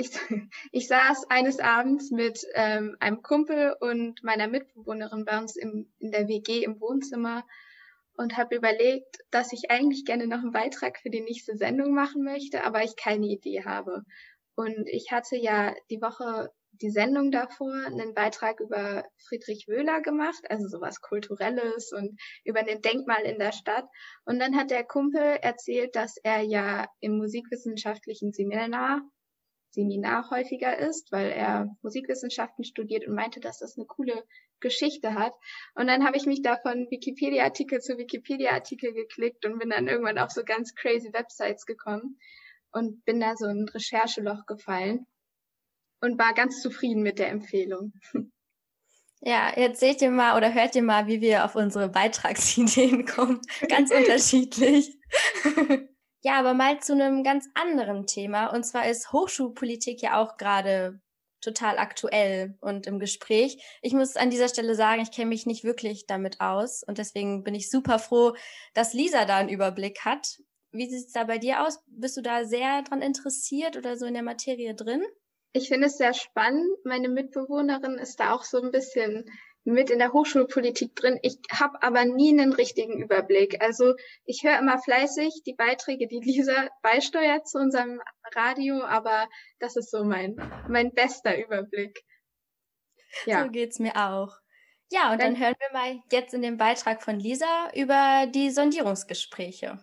ich, 0.01 0.11
ich 0.71 0.87
saß 0.87 1.29
eines 1.29 1.59
Abends 1.59 2.11
mit 2.11 2.45
ähm, 2.53 2.97
einem 2.99 3.21
Kumpel 3.21 3.75
und 3.79 4.23
meiner 4.23 4.47
Mitbewohnerin 4.47 5.25
bei 5.25 5.37
uns 5.37 5.55
im, 5.55 5.91
in 5.99 6.11
der 6.11 6.27
WG 6.27 6.63
im 6.63 6.79
Wohnzimmer 6.81 7.45
und 8.17 8.37
habe 8.37 8.55
überlegt, 8.55 9.19
dass 9.31 9.53
ich 9.53 9.71
eigentlich 9.71 10.05
gerne 10.05 10.27
noch 10.27 10.39
einen 10.39 10.51
Beitrag 10.51 10.99
für 10.99 11.09
die 11.09 11.21
nächste 11.21 11.55
Sendung 11.57 11.93
machen 11.93 12.23
möchte, 12.23 12.63
aber 12.63 12.83
ich 12.83 12.95
keine 12.95 13.27
Idee 13.27 13.63
habe. 13.63 14.03
Und 14.55 14.87
ich 14.87 15.11
hatte 15.11 15.37
ja 15.37 15.73
die 15.89 16.01
Woche 16.01 16.51
die 16.73 16.89
Sendung 16.89 17.31
davor 17.31 17.73
einen 17.73 18.13
Beitrag 18.13 18.59
über 18.59 19.05
Friedrich 19.27 19.67
Wöhler 19.67 20.01
gemacht, 20.01 20.43
also 20.49 20.67
sowas 20.67 21.01
Kulturelles 21.01 21.91
und 21.91 22.19
über 22.43 22.61
ein 22.61 22.81
Denkmal 22.81 23.23
in 23.23 23.39
der 23.39 23.51
Stadt. 23.51 23.85
Und 24.25 24.39
dann 24.39 24.55
hat 24.55 24.71
der 24.71 24.83
Kumpel 24.83 25.21
erzählt, 25.21 25.95
dass 25.95 26.17
er 26.17 26.41
ja 26.41 26.87
im 26.99 27.17
musikwissenschaftlichen 27.17 28.33
Seminar 28.33 29.01
Seminar 29.71 30.29
häufiger 30.29 30.77
ist, 30.77 31.11
weil 31.11 31.31
er 31.31 31.75
Musikwissenschaften 31.81 32.63
studiert 32.63 33.07
und 33.07 33.15
meinte, 33.15 33.39
dass 33.39 33.59
das 33.59 33.77
eine 33.77 33.85
coole 33.85 34.23
Geschichte 34.59 35.15
hat. 35.15 35.33
Und 35.75 35.87
dann 35.87 36.05
habe 36.05 36.17
ich 36.17 36.25
mich 36.25 36.41
da 36.41 36.57
von 36.57 36.87
Wikipedia-Artikel 36.89 37.79
zu 37.79 37.97
Wikipedia-Artikel 37.97 38.93
geklickt 38.93 39.45
und 39.45 39.59
bin 39.59 39.69
dann 39.69 39.87
irgendwann 39.87 40.17
auf 40.17 40.31
so 40.31 40.43
ganz 40.43 40.75
crazy 40.75 41.11
Websites 41.13 41.65
gekommen 41.65 42.19
und 42.71 43.03
bin 43.05 43.19
da 43.19 43.35
so 43.35 43.45
in 43.45 43.63
ein 43.63 43.69
Rechercheloch 43.69 44.45
gefallen 44.45 45.07
und 46.01 46.19
war 46.19 46.33
ganz 46.33 46.61
zufrieden 46.61 47.01
mit 47.01 47.19
der 47.19 47.29
Empfehlung. 47.29 47.93
Ja, 49.23 49.53
jetzt 49.55 49.79
seht 49.79 50.01
ihr 50.01 50.09
mal 50.09 50.35
oder 50.35 50.53
hört 50.55 50.75
ihr 50.75 50.81
mal, 50.81 51.05
wie 51.05 51.21
wir 51.21 51.45
auf 51.45 51.55
unsere 51.55 51.89
Beitragsideen 51.89 53.05
kommen. 53.05 53.39
Ganz 53.69 53.91
unterschiedlich. 53.95 54.97
Ja, 56.21 56.39
aber 56.39 56.53
mal 56.53 56.79
zu 56.79 56.93
einem 56.93 57.23
ganz 57.23 57.49
anderen 57.53 58.05
Thema. 58.05 58.47
Und 58.47 58.63
zwar 58.63 58.87
ist 58.87 59.11
Hochschulpolitik 59.11 60.01
ja 60.01 60.21
auch 60.21 60.37
gerade 60.37 60.99
total 61.41 61.79
aktuell 61.79 62.55
und 62.61 62.85
im 62.85 62.99
Gespräch. 62.99 63.63
Ich 63.81 63.93
muss 63.93 64.15
an 64.15 64.29
dieser 64.29 64.47
Stelle 64.47 64.75
sagen, 64.75 65.01
ich 65.01 65.11
kenne 65.11 65.29
mich 65.29 65.45
nicht 65.45 65.63
wirklich 65.63 66.05
damit 66.05 66.39
aus 66.39 66.83
und 66.83 66.99
deswegen 66.99 67.43
bin 67.43 67.55
ich 67.55 67.71
super 67.71 67.97
froh, 67.97 68.35
dass 68.73 68.93
Lisa 68.93 69.25
da 69.25 69.37
einen 69.37 69.49
Überblick 69.49 70.05
hat. 70.05 70.39
Wie 70.71 70.87
sieht 70.87 71.07
es 71.07 71.11
da 71.11 71.25
bei 71.25 71.39
dir 71.39 71.65
aus? 71.65 71.79
Bist 71.87 72.15
du 72.15 72.21
da 72.21 72.45
sehr 72.45 72.83
dran 72.83 73.01
interessiert 73.01 73.75
oder 73.75 73.97
so 73.97 74.05
in 74.05 74.13
der 74.13 74.23
Materie 74.23 74.75
drin? 74.75 75.03
Ich 75.53 75.67
finde 75.67 75.87
es 75.87 75.97
sehr 75.97 76.13
spannend. 76.13 76.69
Meine 76.85 77.09
Mitbewohnerin 77.09 77.95
ist 77.95 78.19
da 78.19 78.33
auch 78.33 78.43
so 78.43 78.61
ein 78.61 78.71
bisschen 78.71 79.25
mit 79.63 79.89
in 79.89 79.99
der 79.99 80.13
Hochschulpolitik 80.13 80.95
drin. 80.95 81.19
Ich 81.21 81.37
habe 81.51 81.81
aber 81.83 82.05
nie 82.05 82.31
einen 82.31 82.53
richtigen 82.53 83.01
Überblick. 83.01 83.61
Also 83.61 83.95
ich 84.25 84.43
höre 84.43 84.59
immer 84.59 84.79
fleißig 84.79 85.43
die 85.45 85.53
Beiträge, 85.53 86.07
die 86.07 86.19
Lisa 86.19 86.69
beisteuert 86.81 87.47
zu 87.47 87.59
unserem 87.59 88.01
Radio, 88.35 88.83
aber 88.83 89.27
das 89.59 89.75
ist 89.75 89.91
so 89.91 90.03
mein, 90.03 90.35
mein 90.67 90.93
bester 90.93 91.37
Überblick. 91.37 92.03
Ja. 93.25 93.43
So 93.43 93.51
geht's 93.51 93.79
mir 93.79 93.95
auch. 93.95 94.35
Ja, 94.89 95.13
und 95.13 95.21
dann, 95.21 95.35
dann 95.35 95.43
hören 95.43 95.55
wir 95.59 95.79
mal 95.79 95.99
jetzt 96.11 96.33
in 96.33 96.41
dem 96.41 96.57
Beitrag 96.57 97.01
von 97.01 97.19
Lisa 97.19 97.69
über 97.73 98.27
die 98.27 98.49
Sondierungsgespräche. 98.49 99.79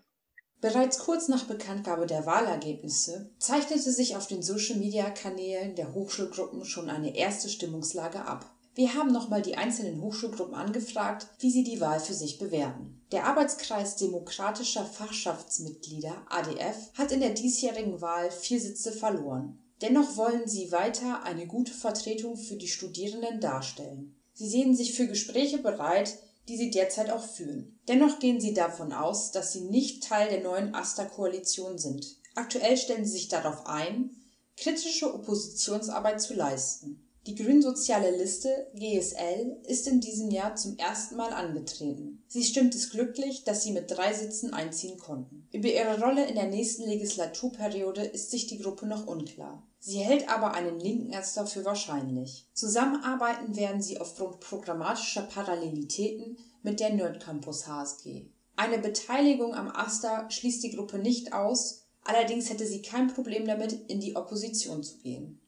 Bereits 0.60 0.98
kurz 0.98 1.28
nach 1.28 1.44
Bekanntgabe 1.44 2.06
der 2.06 2.26
Wahlergebnisse 2.26 3.32
zeichnete 3.38 3.92
sich 3.92 4.16
auf 4.16 4.26
den 4.26 4.42
Social-Media-Kanälen 4.42 5.76
der 5.76 5.94
Hochschulgruppen 5.94 6.64
schon 6.64 6.90
eine 6.90 7.16
erste 7.16 7.48
Stimmungslage 7.48 8.22
ab. 8.22 8.44
Wir 8.78 8.94
haben 8.94 9.10
nochmal 9.10 9.42
die 9.42 9.56
einzelnen 9.56 10.00
Hochschulgruppen 10.00 10.54
angefragt, 10.54 11.26
wie 11.40 11.50
sie 11.50 11.64
die 11.64 11.80
Wahl 11.80 11.98
für 11.98 12.14
sich 12.14 12.38
bewerten. 12.38 13.02
Der 13.10 13.26
Arbeitskreis 13.26 13.96
demokratischer 13.96 14.84
Fachschaftsmitglieder 14.84 16.24
ADF 16.28 16.76
hat 16.94 17.10
in 17.10 17.18
der 17.18 17.30
diesjährigen 17.30 18.00
Wahl 18.00 18.30
vier 18.30 18.60
Sitze 18.60 18.92
verloren. 18.92 19.58
Dennoch 19.82 20.16
wollen 20.16 20.46
sie 20.46 20.70
weiter 20.70 21.24
eine 21.24 21.48
gute 21.48 21.72
Vertretung 21.72 22.36
für 22.36 22.54
die 22.54 22.68
Studierenden 22.68 23.40
darstellen. 23.40 24.14
Sie 24.32 24.48
sehen 24.48 24.76
sich 24.76 24.94
für 24.94 25.08
Gespräche 25.08 25.58
bereit, 25.58 26.16
die 26.46 26.56
sie 26.56 26.70
derzeit 26.70 27.10
auch 27.10 27.24
führen. 27.24 27.80
Dennoch 27.88 28.20
gehen 28.20 28.40
sie 28.40 28.54
davon 28.54 28.92
aus, 28.92 29.32
dass 29.32 29.52
sie 29.52 29.62
nicht 29.62 30.04
Teil 30.04 30.30
der 30.30 30.44
neuen 30.44 30.72
AStA-Koalition 30.76 31.78
sind. 31.78 32.06
Aktuell 32.36 32.76
stellen 32.76 33.04
sie 33.04 33.14
sich 33.14 33.26
darauf 33.26 33.66
ein, 33.66 34.10
kritische 34.56 35.12
Oppositionsarbeit 35.12 36.22
zu 36.22 36.34
leisten. 36.34 37.07
Die 37.26 37.34
grünsoziale 37.34 38.16
Liste 38.16 38.70
GSL 38.74 39.58
ist 39.66 39.86
in 39.86 40.00
diesem 40.00 40.30
Jahr 40.30 40.56
zum 40.56 40.78
ersten 40.78 41.16
Mal 41.16 41.32
angetreten. 41.32 42.22
Sie 42.26 42.42
stimmt 42.42 42.74
es 42.74 42.90
glücklich, 42.90 43.44
dass 43.44 43.62
sie 43.62 43.72
mit 43.72 43.90
drei 43.90 44.14
Sitzen 44.14 44.54
einziehen 44.54 44.98
konnten. 44.98 45.46
Über 45.52 45.68
ihre 45.68 46.00
Rolle 46.00 46.26
in 46.26 46.36
der 46.36 46.48
nächsten 46.48 46.84
Legislaturperiode 46.84 48.02
ist 48.02 48.30
sich 48.30 48.46
die 48.46 48.58
Gruppe 48.58 48.86
noch 48.86 49.06
unklar. 49.06 49.62
Sie 49.78 49.98
hält 49.98 50.28
aber 50.28 50.54
einen 50.54 50.80
linken 50.80 51.10
Ärzter 51.10 51.46
für 51.46 51.64
wahrscheinlich. 51.64 52.46
Zusammenarbeiten 52.54 53.56
werden 53.56 53.82
sie 53.82 54.00
aufgrund 54.00 54.40
programmatischer 54.40 55.22
Parallelitäten 55.22 56.38
mit 56.62 56.80
der 56.80 56.94
Nerd 56.94 57.22
Campus 57.22 57.66
HSG. 57.66 58.26
Eine 58.56 58.78
Beteiligung 58.78 59.54
am 59.54 59.68
AStA 59.68 60.30
schließt 60.30 60.64
die 60.64 60.74
Gruppe 60.74 60.98
nicht 60.98 61.32
aus, 61.32 61.84
allerdings 62.02 62.50
hätte 62.50 62.66
sie 62.66 62.82
kein 62.82 63.06
Problem 63.08 63.46
damit, 63.46 63.72
in 63.88 64.00
die 64.00 64.16
Opposition 64.16 64.82
zu 64.82 64.98
gehen. 64.98 65.40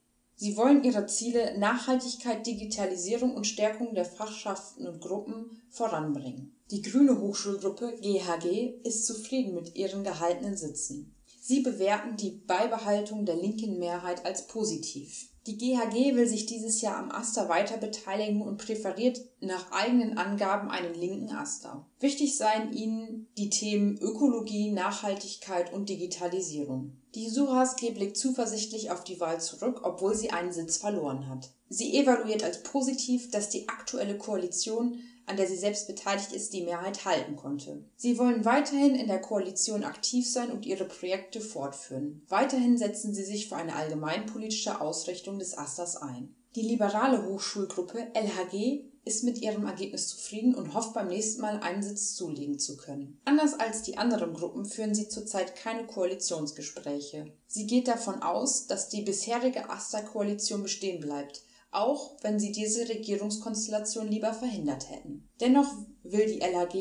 Sie 0.43 0.57
wollen 0.57 0.83
ihre 0.85 1.05
Ziele 1.05 1.59
Nachhaltigkeit, 1.59 2.47
Digitalisierung 2.47 3.35
und 3.35 3.47
Stärkung 3.47 3.95
der 3.95 4.07
Fachschaften 4.07 4.87
und 4.87 4.99
Gruppen 4.99 5.61
voranbringen. 5.69 6.57
Die 6.71 6.81
Grüne 6.81 7.21
Hochschulgruppe 7.21 7.99
GHG 8.01 8.81
ist 8.83 9.05
zufrieden 9.05 9.55
mit 9.55 9.77
ihren 9.77 10.03
gehaltenen 10.03 10.57
Sitzen. 10.57 11.15
Sie 11.43 11.61
bewerten 11.61 12.17
die 12.17 12.31
Beibehaltung 12.31 13.27
der 13.27 13.37
linken 13.37 13.79
Mehrheit 13.79 14.25
als 14.25 14.47
positiv. 14.47 15.29
Die 15.47 15.57
GHG 15.57 16.15
will 16.17 16.27
sich 16.27 16.45
dieses 16.45 16.83
Jahr 16.83 16.97
am 16.97 17.11
Aster 17.11 17.49
weiter 17.49 17.79
beteiligen 17.79 18.43
und 18.43 18.59
präferiert 18.59 19.21
nach 19.41 19.73
eigenen 19.73 20.19
Angaben 20.19 20.71
einen 20.71 20.95
linken 20.95 21.31
Aster. 21.31 21.87
Wichtig 21.99 22.37
seien 22.37 22.73
ihnen 22.73 23.27
die 23.39 23.49
Themen 23.49 23.97
Ökologie, 23.99 24.71
Nachhaltigkeit 24.71 25.73
und 25.73 25.89
Digitalisierung. 25.89 26.93
Die 27.15 27.29
SuHSG 27.29 27.91
blickt 27.93 28.17
zuversichtlich 28.19 28.91
auf 28.91 29.03
die 29.03 29.19
Wahl 29.19 29.41
zurück, 29.41 29.81
obwohl 29.83 30.15
sie 30.15 30.31
einen 30.31 30.53
Sitz 30.53 30.77
verloren 30.77 31.29
hat. 31.29 31.51
Sie 31.69 31.97
evaluiert 31.97 32.45
als 32.45 32.63
positiv, 32.63 33.31
dass 33.31 33.49
die 33.49 33.69
aktuelle 33.69 34.19
Koalition 34.19 34.99
an 35.31 35.37
der 35.37 35.47
sie 35.47 35.57
selbst 35.57 35.87
beteiligt 35.87 36.33
ist, 36.33 36.53
die 36.53 36.65
Mehrheit 36.65 37.05
halten 37.05 37.37
konnte. 37.37 37.85
Sie 37.97 38.19
wollen 38.19 38.45
weiterhin 38.45 38.97
in 38.97 39.07
der 39.07 39.21
Koalition 39.21 39.85
aktiv 39.85 40.29
sein 40.29 40.51
und 40.51 40.67
ihre 40.67 40.85
Projekte 40.85 41.41
fortführen. 41.41 42.23
Weiterhin 42.29 42.77
setzen 42.77 43.15
sie 43.15 43.25
sich 43.25 43.49
für 43.49 43.57
eine 43.57 43.77
allgemeinpolitische 43.77 44.81
Ausrichtung 44.81 45.39
des 45.39 45.57
Asters 45.57 45.97
ein. 45.97 46.35
Die 46.57 46.63
liberale 46.63 47.27
Hochschulgruppe 47.27 48.09
LHG 48.13 48.91
ist 49.05 49.25
mit 49.25 49.41
ihrem 49.41 49.65
Ergebnis 49.67 50.09
zufrieden 50.09 50.55
und 50.55 50.75
hofft 50.75 50.95
beim 50.95 51.09
nächsten 51.09 51.41
Mal 51.41 51.61
einen 51.61 51.83
Sitz 51.83 52.15
zulegen 52.17 52.59
zu 52.59 52.77
können. 52.77 53.19
Anders 53.25 53.59
als 53.59 53.83
die 53.83 53.97
anderen 53.97 54.35
Gruppen 54.35 54.65
führen 54.65 54.95
sie 54.95 55.09
zurzeit 55.09 55.57
keine 55.57 55.87
Koalitionsgespräche. 55.87 57.33
Sie 57.47 57.67
geht 57.67 57.89
davon 57.89 58.23
aus, 58.23 58.67
dass 58.67 58.89
die 58.89 59.03
bisherige 59.03 59.71
Aster-Koalition 59.71 60.63
bestehen 60.63 61.01
bleibt, 61.01 61.43
auch 61.71 62.17
wenn 62.23 62.39
sie 62.39 62.53
diese 62.53 62.89
Regierungskonstellation 62.89 64.09
lieber 64.09 64.35
verhindert 64.35 64.91
hätten. 64.91 65.29
Dennoch 65.41 65.73
will 66.03 66.27
die 66.27 66.39
LAG 66.39 66.75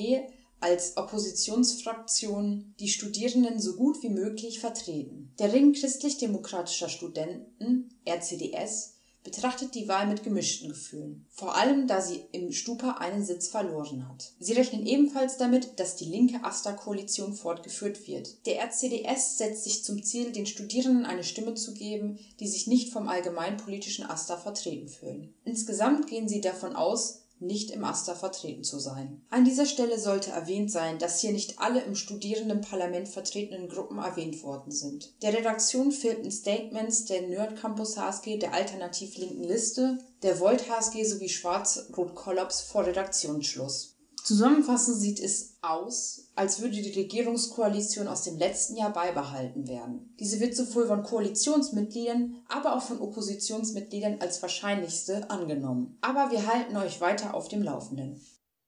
als 0.60 0.98
Oppositionsfraktion 0.98 2.76
die 2.80 2.90
Studierenden 2.90 3.60
so 3.60 3.76
gut 3.76 4.02
wie 4.04 4.10
möglich 4.10 4.60
vertreten. 4.60 5.34
Der 5.40 5.54
Ring 5.54 5.74
christlich-demokratischer 5.74 6.90
Studenten 6.90 7.90
(RCDS) 8.06 8.99
betrachtet 9.24 9.76
die 9.76 9.88
Wahl 9.88 10.08
mit 10.08 10.24
gemischten 10.24 10.70
Gefühlen, 10.70 11.26
vor 11.30 11.56
allem 11.56 11.88
da 11.88 12.02
sie 12.02 12.24
im 12.32 12.52
Stupa 12.52 12.92
einen 12.92 13.24
Sitz 13.24 13.48
verloren 13.48 14.08
hat. 14.08 14.32
Sie 14.40 14.54
rechnen 14.54 14.86
ebenfalls 14.86 15.38
damit, 15.38 15.80
dass 15.80 15.96
die 15.96 16.06
linke 16.06 16.44
AStA-Koalition 16.44 17.34
fortgeführt 17.34 18.08
wird. 18.08 18.46
Der 18.46 18.62
RCDS 18.62 19.38
setzt 19.38 19.66
sich 19.66 19.84
zum 19.84 20.04
Ziel, 20.04 20.32
den 20.32 20.46
Studierenden 20.46 21.06
eine 21.06 21.24
Stimme 21.24 21.56
zu 21.56 21.74
geben, 21.74 22.20
die 22.40 22.48
sich 22.48 22.68
nicht 22.68 22.94
vom 22.94 23.08
allgemeinpolitischen 23.08 24.06
AStA 24.06 24.38
vertreten 24.38 24.88
fühlen. 24.88 25.34
Insgesamt 25.44 26.08
gehen 26.08 26.30
sie 26.30 26.42
davon 26.42 26.76
aus 26.76 27.19
nicht 27.40 27.72
im 27.72 27.84
AStA 27.84 28.16
vertreten 28.16 28.64
zu 28.64 28.80
sein. 28.80 29.22
An 29.30 29.46
dieser 29.46 29.66
Stelle 29.66 29.98
sollte 29.98 30.32
erwähnt 30.32 30.72
sein, 30.72 31.00
dass 31.00 31.20
hier 31.20 31.32
nicht 31.32 31.60
alle 31.60 31.82
im 31.82 31.96
Studierendenparlament 31.96 33.08
vertretenen 33.08 33.70
Gruppen 33.70 33.98
erwähnt 33.98 34.44
worden 34.44 34.72
sind. 34.72 35.14
Der 35.22 35.34
Redaktion 35.34 35.92
fehlten 35.92 36.32
Statements 36.32 37.06
der 37.06 37.24
Nerd 37.24 37.56
Campus 37.56 37.98
HSG, 37.98 38.38
der 38.38 38.54
alternativ 38.54 39.18
linken 39.18 39.44
Liste, 39.44 40.00
der 40.22 40.40
Volt 40.40 40.70
HSG 40.70 41.04
sowie 41.06 41.30
Schwarz-Rot 41.30 42.16
Kollaps 42.16 42.62
vor 42.62 42.86
Redaktionsschluss 42.86 43.89
Zusammenfassend 44.24 44.98
sieht 44.98 45.20
es 45.20 45.58
aus, 45.62 46.32
als 46.36 46.62
würde 46.62 46.82
die 46.82 47.00
Regierungskoalition 47.00 48.08
aus 48.08 48.24
dem 48.24 48.38
letzten 48.38 48.76
Jahr 48.76 48.94
beibehalten 48.94 49.68
werden. 49.68 50.16
Diese 50.20 50.40
wird 50.40 50.56
sowohl 50.56 50.88
von 50.88 51.04
Koalitionsmitgliedern, 51.04 52.44
aber 52.48 52.76
auch 52.76 52.82
von 52.82 53.00
Oppositionsmitgliedern 53.00 54.22
als 54.22 54.42
wahrscheinlichste 54.42 55.30
angenommen. 55.30 55.98
Aber 56.02 56.32
wir 56.32 56.48
halten 56.48 56.78
euch 56.78 57.02
weiter 57.02 57.34
auf 57.34 57.48
dem 57.48 57.62
Laufenden. 57.62 58.22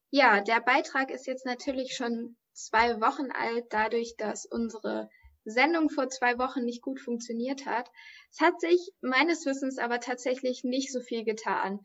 Ja, 0.10 0.42
der 0.42 0.60
Beitrag 0.60 1.10
ist 1.12 1.28
jetzt 1.28 1.46
natürlich 1.46 1.96
schon 1.96 2.36
zwei 2.54 3.00
Wochen 3.00 3.32
alt, 3.32 3.66
dadurch, 3.70 4.16
dass 4.18 4.46
unsere 4.46 5.10
Sendung 5.46 5.90
vor 5.90 6.10
zwei 6.10 6.38
Wochen 6.38 6.66
nicht 6.66 6.82
gut 6.82 7.00
funktioniert 7.00 7.66
hat. 7.66 7.90
Es 8.32 8.42
hat 8.42 8.60
sich 8.60 8.92
meines 9.02 9.46
Wissens 9.46 9.78
aber 9.78 10.00
tatsächlich 10.00 10.64
nicht 10.64 10.92
so 10.92 11.00
viel 11.00 11.24
getan. 11.24 11.80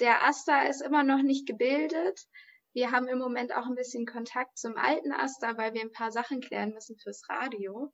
Der 0.00 0.24
Asta 0.26 0.62
ist 0.62 0.82
immer 0.82 1.02
noch 1.02 1.22
nicht 1.22 1.46
gebildet. 1.46 2.26
Wir 2.72 2.92
haben 2.92 3.08
im 3.08 3.18
Moment 3.18 3.54
auch 3.54 3.66
ein 3.66 3.74
bisschen 3.74 4.06
Kontakt 4.06 4.58
zum 4.58 4.76
alten 4.76 5.12
Asta, 5.12 5.56
weil 5.56 5.74
wir 5.74 5.80
ein 5.80 5.92
paar 5.92 6.12
Sachen 6.12 6.40
klären 6.40 6.72
müssen 6.72 6.96
fürs 6.98 7.28
Radio. 7.28 7.92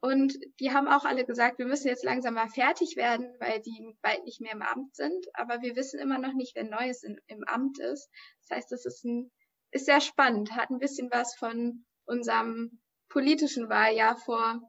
Und 0.00 0.34
die 0.60 0.72
haben 0.72 0.88
auch 0.88 1.04
alle 1.04 1.26
gesagt, 1.26 1.58
wir 1.58 1.66
müssen 1.66 1.88
jetzt 1.88 2.04
langsam 2.04 2.34
mal 2.34 2.48
fertig 2.48 2.96
werden, 2.96 3.34
weil 3.38 3.60
die 3.60 3.96
bald 4.00 4.24
nicht 4.24 4.40
mehr 4.40 4.52
im 4.52 4.62
Amt 4.62 4.94
sind. 4.96 5.26
Aber 5.34 5.60
wir 5.60 5.76
wissen 5.76 6.00
immer 6.00 6.18
noch 6.18 6.32
nicht, 6.32 6.54
wer 6.54 6.64
Neues 6.64 7.02
in, 7.02 7.20
im 7.26 7.44
Amt 7.44 7.78
ist. 7.80 8.08
Das 8.40 8.56
heißt, 8.56 8.72
das 8.72 8.86
ist, 8.86 9.04
ein, 9.04 9.30
ist 9.72 9.86
sehr 9.86 10.00
spannend, 10.00 10.52
hat 10.52 10.70
ein 10.70 10.78
bisschen 10.78 11.10
was 11.10 11.34
von 11.36 11.84
unserem 12.06 12.80
politischen 13.08 13.68
Wahljahr 13.68 14.16
vor 14.16 14.60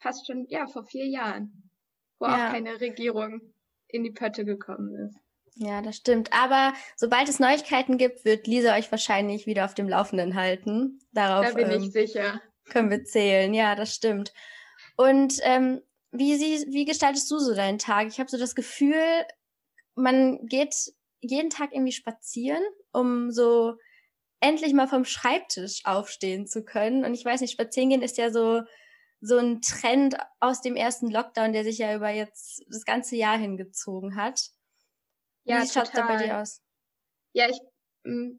fast 0.00 0.26
schon, 0.26 0.46
ja, 0.48 0.66
vor 0.66 0.84
vier 0.84 1.06
Jahren. 1.06 1.70
wo 2.18 2.26
ja. 2.26 2.48
auch 2.48 2.52
keine 2.52 2.80
Regierung 2.80 3.54
in 3.88 4.04
die 4.04 4.10
Pötte 4.10 4.44
gekommen 4.44 4.94
ist. 5.06 5.18
Ja, 5.54 5.82
das 5.82 5.96
stimmt. 5.96 6.32
Aber 6.32 6.72
sobald 6.96 7.28
es 7.28 7.40
Neuigkeiten 7.40 7.98
gibt, 7.98 8.24
wird 8.24 8.46
Lisa 8.46 8.76
euch 8.76 8.90
wahrscheinlich 8.90 9.46
wieder 9.46 9.64
auf 9.64 9.74
dem 9.74 9.88
Laufenden 9.88 10.34
halten. 10.34 11.00
Darauf 11.12 11.46
da 11.46 11.54
bin 11.54 11.70
ähm, 11.70 11.82
ich 11.82 11.92
sicher. 11.92 12.40
Können 12.70 12.90
wir 12.90 13.04
zählen. 13.04 13.52
Ja, 13.54 13.74
das 13.74 13.94
stimmt. 13.94 14.32
Und 14.96 15.38
ähm, 15.42 15.80
wie, 16.10 16.36
sie, 16.36 16.66
wie 16.72 16.84
gestaltest 16.84 17.30
du 17.30 17.38
so 17.38 17.54
deinen 17.54 17.78
Tag? 17.78 18.08
Ich 18.08 18.18
habe 18.20 18.30
so 18.30 18.38
das 18.38 18.54
Gefühl, 18.54 19.02
man 19.94 20.46
geht 20.46 20.74
jeden 21.20 21.50
Tag 21.50 21.72
irgendwie 21.72 21.92
spazieren, 21.92 22.62
um 22.92 23.30
so 23.30 23.74
endlich 24.40 24.72
mal 24.72 24.86
vom 24.86 25.04
Schreibtisch 25.04 25.84
aufstehen 25.84 26.46
zu 26.46 26.64
können. 26.64 27.04
Und 27.04 27.14
ich 27.14 27.24
weiß 27.24 27.40
nicht, 27.40 27.52
spazieren 27.52 27.90
gehen 27.90 28.02
ist 28.02 28.18
ja 28.18 28.30
so 28.30 28.62
so 29.20 29.38
ein 29.38 29.60
Trend 29.62 30.16
aus 30.40 30.60
dem 30.60 30.76
ersten 30.76 31.10
Lockdown, 31.10 31.52
der 31.52 31.64
sich 31.64 31.78
ja 31.78 31.94
über 31.94 32.10
jetzt 32.10 32.64
das 32.68 32.84
ganze 32.84 33.16
Jahr 33.16 33.36
hingezogen 33.36 34.16
hat. 34.16 34.50
Ja, 35.48 35.62
Wie 35.62 35.68
schaut 35.68 35.90
da 35.94 36.06
bei 36.06 36.16
dir 36.16 36.38
aus? 36.38 36.60
Ja, 37.32 37.48
ich 37.48 37.58
mm, 38.04 38.38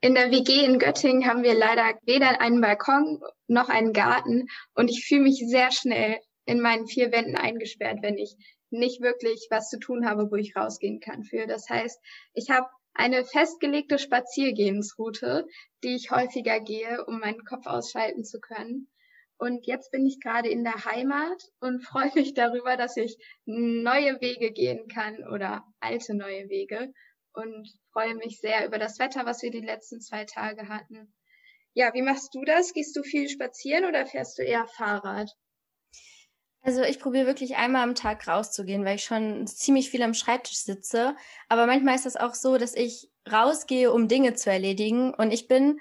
in 0.00 0.14
der 0.14 0.30
WG 0.30 0.64
in 0.64 0.78
Göttingen 0.78 1.26
haben 1.26 1.42
wir 1.42 1.54
leider 1.54 1.98
weder 2.02 2.40
einen 2.40 2.60
Balkon 2.60 3.20
noch 3.48 3.68
einen 3.68 3.92
Garten 3.92 4.46
und 4.74 4.88
ich 4.88 5.04
fühle 5.04 5.22
mich 5.22 5.42
sehr 5.48 5.72
schnell 5.72 6.18
in 6.44 6.60
meinen 6.60 6.86
vier 6.86 7.10
Wänden 7.10 7.36
eingesperrt, 7.36 7.98
wenn 8.02 8.16
ich 8.16 8.36
nicht 8.70 9.00
wirklich 9.00 9.48
was 9.50 9.68
zu 9.68 9.78
tun 9.78 10.06
habe, 10.06 10.30
wo 10.30 10.36
ich 10.36 10.54
rausgehen 10.54 11.00
kann 11.00 11.24
für. 11.24 11.46
Das 11.46 11.68
heißt, 11.68 11.98
ich 12.34 12.50
habe 12.50 12.68
eine 12.94 13.24
festgelegte 13.24 13.98
Spaziergehensroute, 13.98 15.46
die 15.82 15.96
ich 15.96 16.10
häufiger 16.10 16.60
gehe, 16.60 17.04
um 17.06 17.18
meinen 17.18 17.44
Kopf 17.44 17.66
ausschalten 17.66 18.24
zu 18.24 18.40
können. 18.40 18.88
Und 19.38 19.66
jetzt 19.66 19.92
bin 19.92 20.04
ich 20.04 20.20
gerade 20.20 20.48
in 20.48 20.64
der 20.64 20.84
Heimat 20.84 21.42
und 21.60 21.80
freue 21.84 22.12
mich 22.14 22.34
darüber, 22.34 22.76
dass 22.76 22.96
ich 22.96 23.16
neue 23.46 24.20
Wege 24.20 24.52
gehen 24.52 24.88
kann 24.88 25.26
oder 25.32 25.64
alte 25.80 26.14
neue 26.14 26.48
Wege 26.48 26.92
und 27.32 27.68
freue 27.92 28.16
mich 28.16 28.40
sehr 28.40 28.66
über 28.66 28.78
das 28.78 28.98
Wetter, 28.98 29.24
was 29.24 29.42
wir 29.42 29.50
die 29.50 29.60
letzten 29.60 30.00
zwei 30.00 30.24
Tage 30.24 30.68
hatten. 30.68 31.14
Ja, 31.74 31.94
wie 31.94 32.02
machst 32.02 32.34
du 32.34 32.44
das? 32.44 32.72
Gehst 32.72 32.96
du 32.96 33.02
viel 33.02 33.28
spazieren 33.28 33.84
oder 33.84 34.06
fährst 34.06 34.38
du 34.38 34.42
eher 34.42 34.66
Fahrrad? 34.66 35.30
Also 36.62 36.82
ich 36.82 36.98
probiere 36.98 37.26
wirklich 37.26 37.56
einmal 37.56 37.84
am 37.84 37.94
Tag 37.94 38.26
rauszugehen, 38.26 38.84
weil 38.84 38.96
ich 38.96 39.04
schon 39.04 39.46
ziemlich 39.46 39.90
viel 39.90 40.02
am 40.02 40.14
Schreibtisch 40.14 40.58
sitze. 40.58 41.14
Aber 41.48 41.66
manchmal 41.66 41.94
ist 41.94 42.06
das 42.06 42.16
auch 42.16 42.34
so, 42.34 42.58
dass 42.58 42.74
ich 42.74 43.08
rausgehe, 43.30 43.92
um 43.92 44.08
Dinge 44.08 44.34
zu 44.34 44.50
erledigen. 44.50 45.14
Und 45.14 45.30
ich 45.30 45.46
bin 45.46 45.78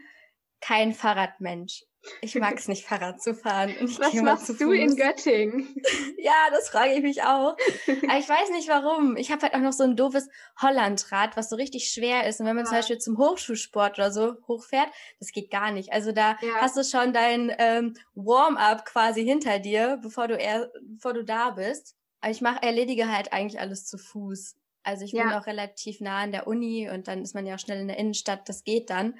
kein 0.62 0.94
Fahrradmensch. 0.94 1.84
Ich 2.22 2.36
mag 2.36 2.58
es 2.58 2.68
nicht, 2.68 2.86
Fahrrad 2.86 3.22
zu 3.22 3.34
fahren. 3.34 3.76
Was 3.82 4.14
machst 4.14 4.62
du 4.62 4.72
in 4.72 4.96
Göttingen? 4.96 5.76
ja, 6.18 6.34
das 6.52 6.70
frage 6.70 6.94
ich 6.94 7.02
mich 7.02 7.24
auch. 7.24 7.56
Aber 7.88 8.18
ich 8.18 8.30
weiß 8.30 8.50
nicht 8.52 8.68
warum. 8.70 9.18
Ich 9.18 9.32
habe 9.32 9.44
halt 9.44 9.54
auch 9.54 9.60
noch 9.60 9.74
so 9.74 9.84
ein 9.84 9.96
doofes 9.96 10.30
Hollandrad, 10.62 11.38
was 11.38 11.50
so 11.50 11.56
richtig 11.56 11.90
schwer 11.90 12.28
ist. 12.28 12.40
Und 12.40 12.46
wenn 12.46 12.56
man 12.56 12.66
ja. 12.66 12.70
zum 12.70 12.78
Beispiel 12.78 12.98
zum 12.98 13.18
Hochschulsport 13.18 13.98
oder 13.98 14.12
so 14.12 14.36
hochfährt, 14.48 14.90
das 15.20 15.32
geht 15.32 15.52
gar 15.52 15.72
nicht. 15.72 15.94
Also 15.94 16.12
da 16.12 16.38
ja. 16.42 16.62
hast 16.62 16.78
du 16.78 16.84
schon 16.84 17.14
dein 17.14 17.52
ähm, 17.58 17.96
Warm-up 18.16 18.86
quasi 18.86 19.24
hinter 19.24 19.60
dir, 19.60 20.00
bevor 20.02 20.28
du 20.28 20.36
eher, 20.36 20.72
bevor 20.82 21.14
du 21.14 21.24
da 21.24 21.52
bist. 21.52 21.96
Aber 22.22 22.32
ich 22.32 22.42
mache, 22.42 22.64
erledige 22.64 23.12
halt 23.12 23.34
eigentlich 23.34 23.60
alles 23.60 23.86
zu 23.86 23.98
Fuß. 23.98 24.56
Also 24.84 25.04
ich 25.04 25.12
ja. 25.12 25.24
bin 25.24 25.34
auch 25.34 25.46
relativ 25.46 26.00
nah 26.00 26.20
an 26.20 26.32
der 26.32 26.48
Uni 26.48 26.90
und 26.90 27.08
dann 27.08 27.22
ist 27.22 27.36
man 27.36 27.46
ja 27.46 27.56
auch 27.56 27.60
schnell 27.60 27.82
in 27.82 27.88
der 27.88 27.98
Innenstadt. 27.98 28.48
Das 28.48 28.64
geht 28.64 28.90
dann. 28.90 29.16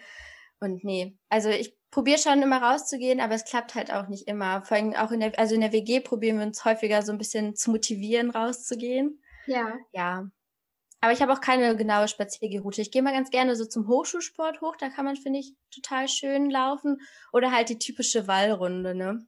Und 0.60 0.84
nee, 0.84 1.15
also 1.29 1.50
ich 1.50 1.76
probiere 1.91 2.17
schon 2.17 2.41
immer 2.41 2.62
rauszugehen, 2.62 3.20
aber 3.20 3.36
es 3.36 3.46
klappt 3.46 3.75
halt 3.75 3.91
auch 3.91 4.08
nicht 4.08 4.27
immer. 4.27 4.63
Vor 4.63 4.77
allem 4.77 4.94
auch 4.94 5.12
in 5.12 5.20
der, 5.20 5.38
also 5.39 5.56
in 5.56 5.62
der 5.62 5.72
WG 5.72 6.00
probieren 6.00 6.39
wir 6.39 6.46
uns 6.46 6.65
häufiger 6.65 7.01
so 7.01 7.12
ein 7.12 7.17
bisschen 7.17 7.56
zu 7.56 7.72
motivieren, 7.72 8.29
rauszugehen. 8.29 9.22
Ja. 9.46 9.77
Ja. 9.94 10.29
Aber 11.00 11.13
ich 11.13 11.22
habe 11.22 11.32
auch 11.32 11.41
keine 11.41 11.75
genaue 11.75 12.08
Spaziergeroute. 12.08 12.82
Ich 12.82 12.91
gehe 12.91 13.03
mal 13.03 13.13
ganz 13.13 13.29
gerne 13.29 13.56
so 13.56 13.65
zum 13.65 13.88
Hochschulsport 13.88 14.62
hoch. 14.62 14.75
Da 14.77 14.89
kann 14.89 15.06
man, 15.06 15.15
finde 15.15 15.39
ich, 15.39 15.53
total 15.74 16.08
schön 16.08 16.50
laufen. 16.50 16.98
Oder 17.32 17.51
halt 17.51 17.70
die 17.70 17.77
typische 17.77 18.27
Wallrunde, 18.27 18.95
ne? 18.95 19.26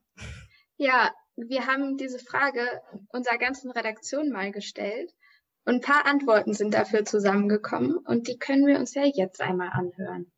Ja, 0.76 1.12
wir 1.36 1.66
haben 1.66 1.96
diese 1.96 2.18
Frage 2.18 2.82
unserer 3.10 3.38
ganzen 3.38 3.70
Redaktion 3.70 4.30
mal 4.30 4.50
gestellt. 4.50 5.12
Und 5.64 5.76
ein 5.76 5.80
paar 5.80 6.06
Antworten 6.06 6.54
sind 6.54 6.74
dafür 6.74 7.04
zusammengekommen. 7.04 7.96
Und 7.96 8.26
die 8.26 8.38
können 8.38 8.66
wir 8.66 8.78
uns 8.78 8.94
ja 8.94 9.04
jetzt 9.04 9.40
einmal 9.40 9.68
anhören. 9.72 10.32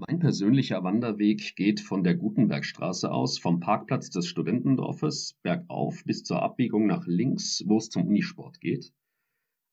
Mein 0.00 0.20
persönlicher 0.20 0.84
Wanderweg 0.84 1.56
geht 1.56 1.80
von 1.80 2.04
der 2.04 2.14
Gutenbergstraße 2.14 3.10
aus, 3.10 3.36
vom 3.36 3.58
Parkplatz 3.58 4.10
des 4.10 4.28
Studentendorfes 4.28 5.36
bergauf 5.42 6.04
bis 6.04 6.22
zur 6.22 6.40
Abbiegung 6.40 6.86
nach 6.86 7.08
links, 7.08 7.64
wo 7.66 7.78
es 7.78 7.90
zum 7.90 8.06
Unisport 8.06 8.60
geht. 8.60 8.92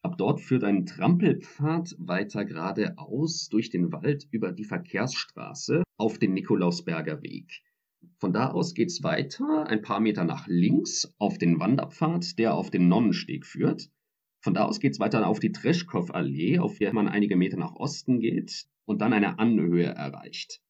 Ab 0.02 0.18
dort 0.18 0.42
führt 0.42 0.64
ein 0.64 0.88
Trampelpfad 0.88 1.96
weiter 2.00 2.44
geradeaus 2.44 3.50
durch 3.50 3.70
den 3.70 3.92
Wald 3.92 4.28
über 4.32 4.52
die 4.52 4.64
Verkehrsstraße 4.64 5.84
auf 5.96 6.18
den 6.18 6.34
Nikolausberger 6.34 7.22
Weg. 7.22 7.62
Von 8.18 8.34
da 8.34 8.50
aus 8.50 8.74
geht's 8.74 9.04
weiter, 9.04 9.68
ein 9.68 9.84
paar 9.84 10.00
Meter 10.00 10.24
nach 10.24 10.48
links, 10.48 11.14
auf 11.20 11.38
den 11.38 11.60
Wanderpfad, 11.60 12.40
der 12.40 12.56
auf 12.56 12.72
den 12.72 12.88
Nonnensteg 12.88 13.46
führt. 13.46 13.92
Von 14.42 14.56
da 14.56 14.66
aus 14.66 14.80
geht's 14.80 15.00
weiter 15.00 15.28
auf 15.28 15.40
die 15.40 15.52
Treschkow-Allee, 15.52 16.58
auf 16.58 16.80
der 16.80 16.94
man 16.94 17.08
einige 17.08 17.36
Meter 17.36 17.58
nach 17.58 17.76
Osten 17.76 18.20
geht 18.20 18.66
und 18.86 19.02
dann 19.02 19.14
eine 19.14 19.40
Anhöhe 19.40 19.86
erreicht. 19.86 20.62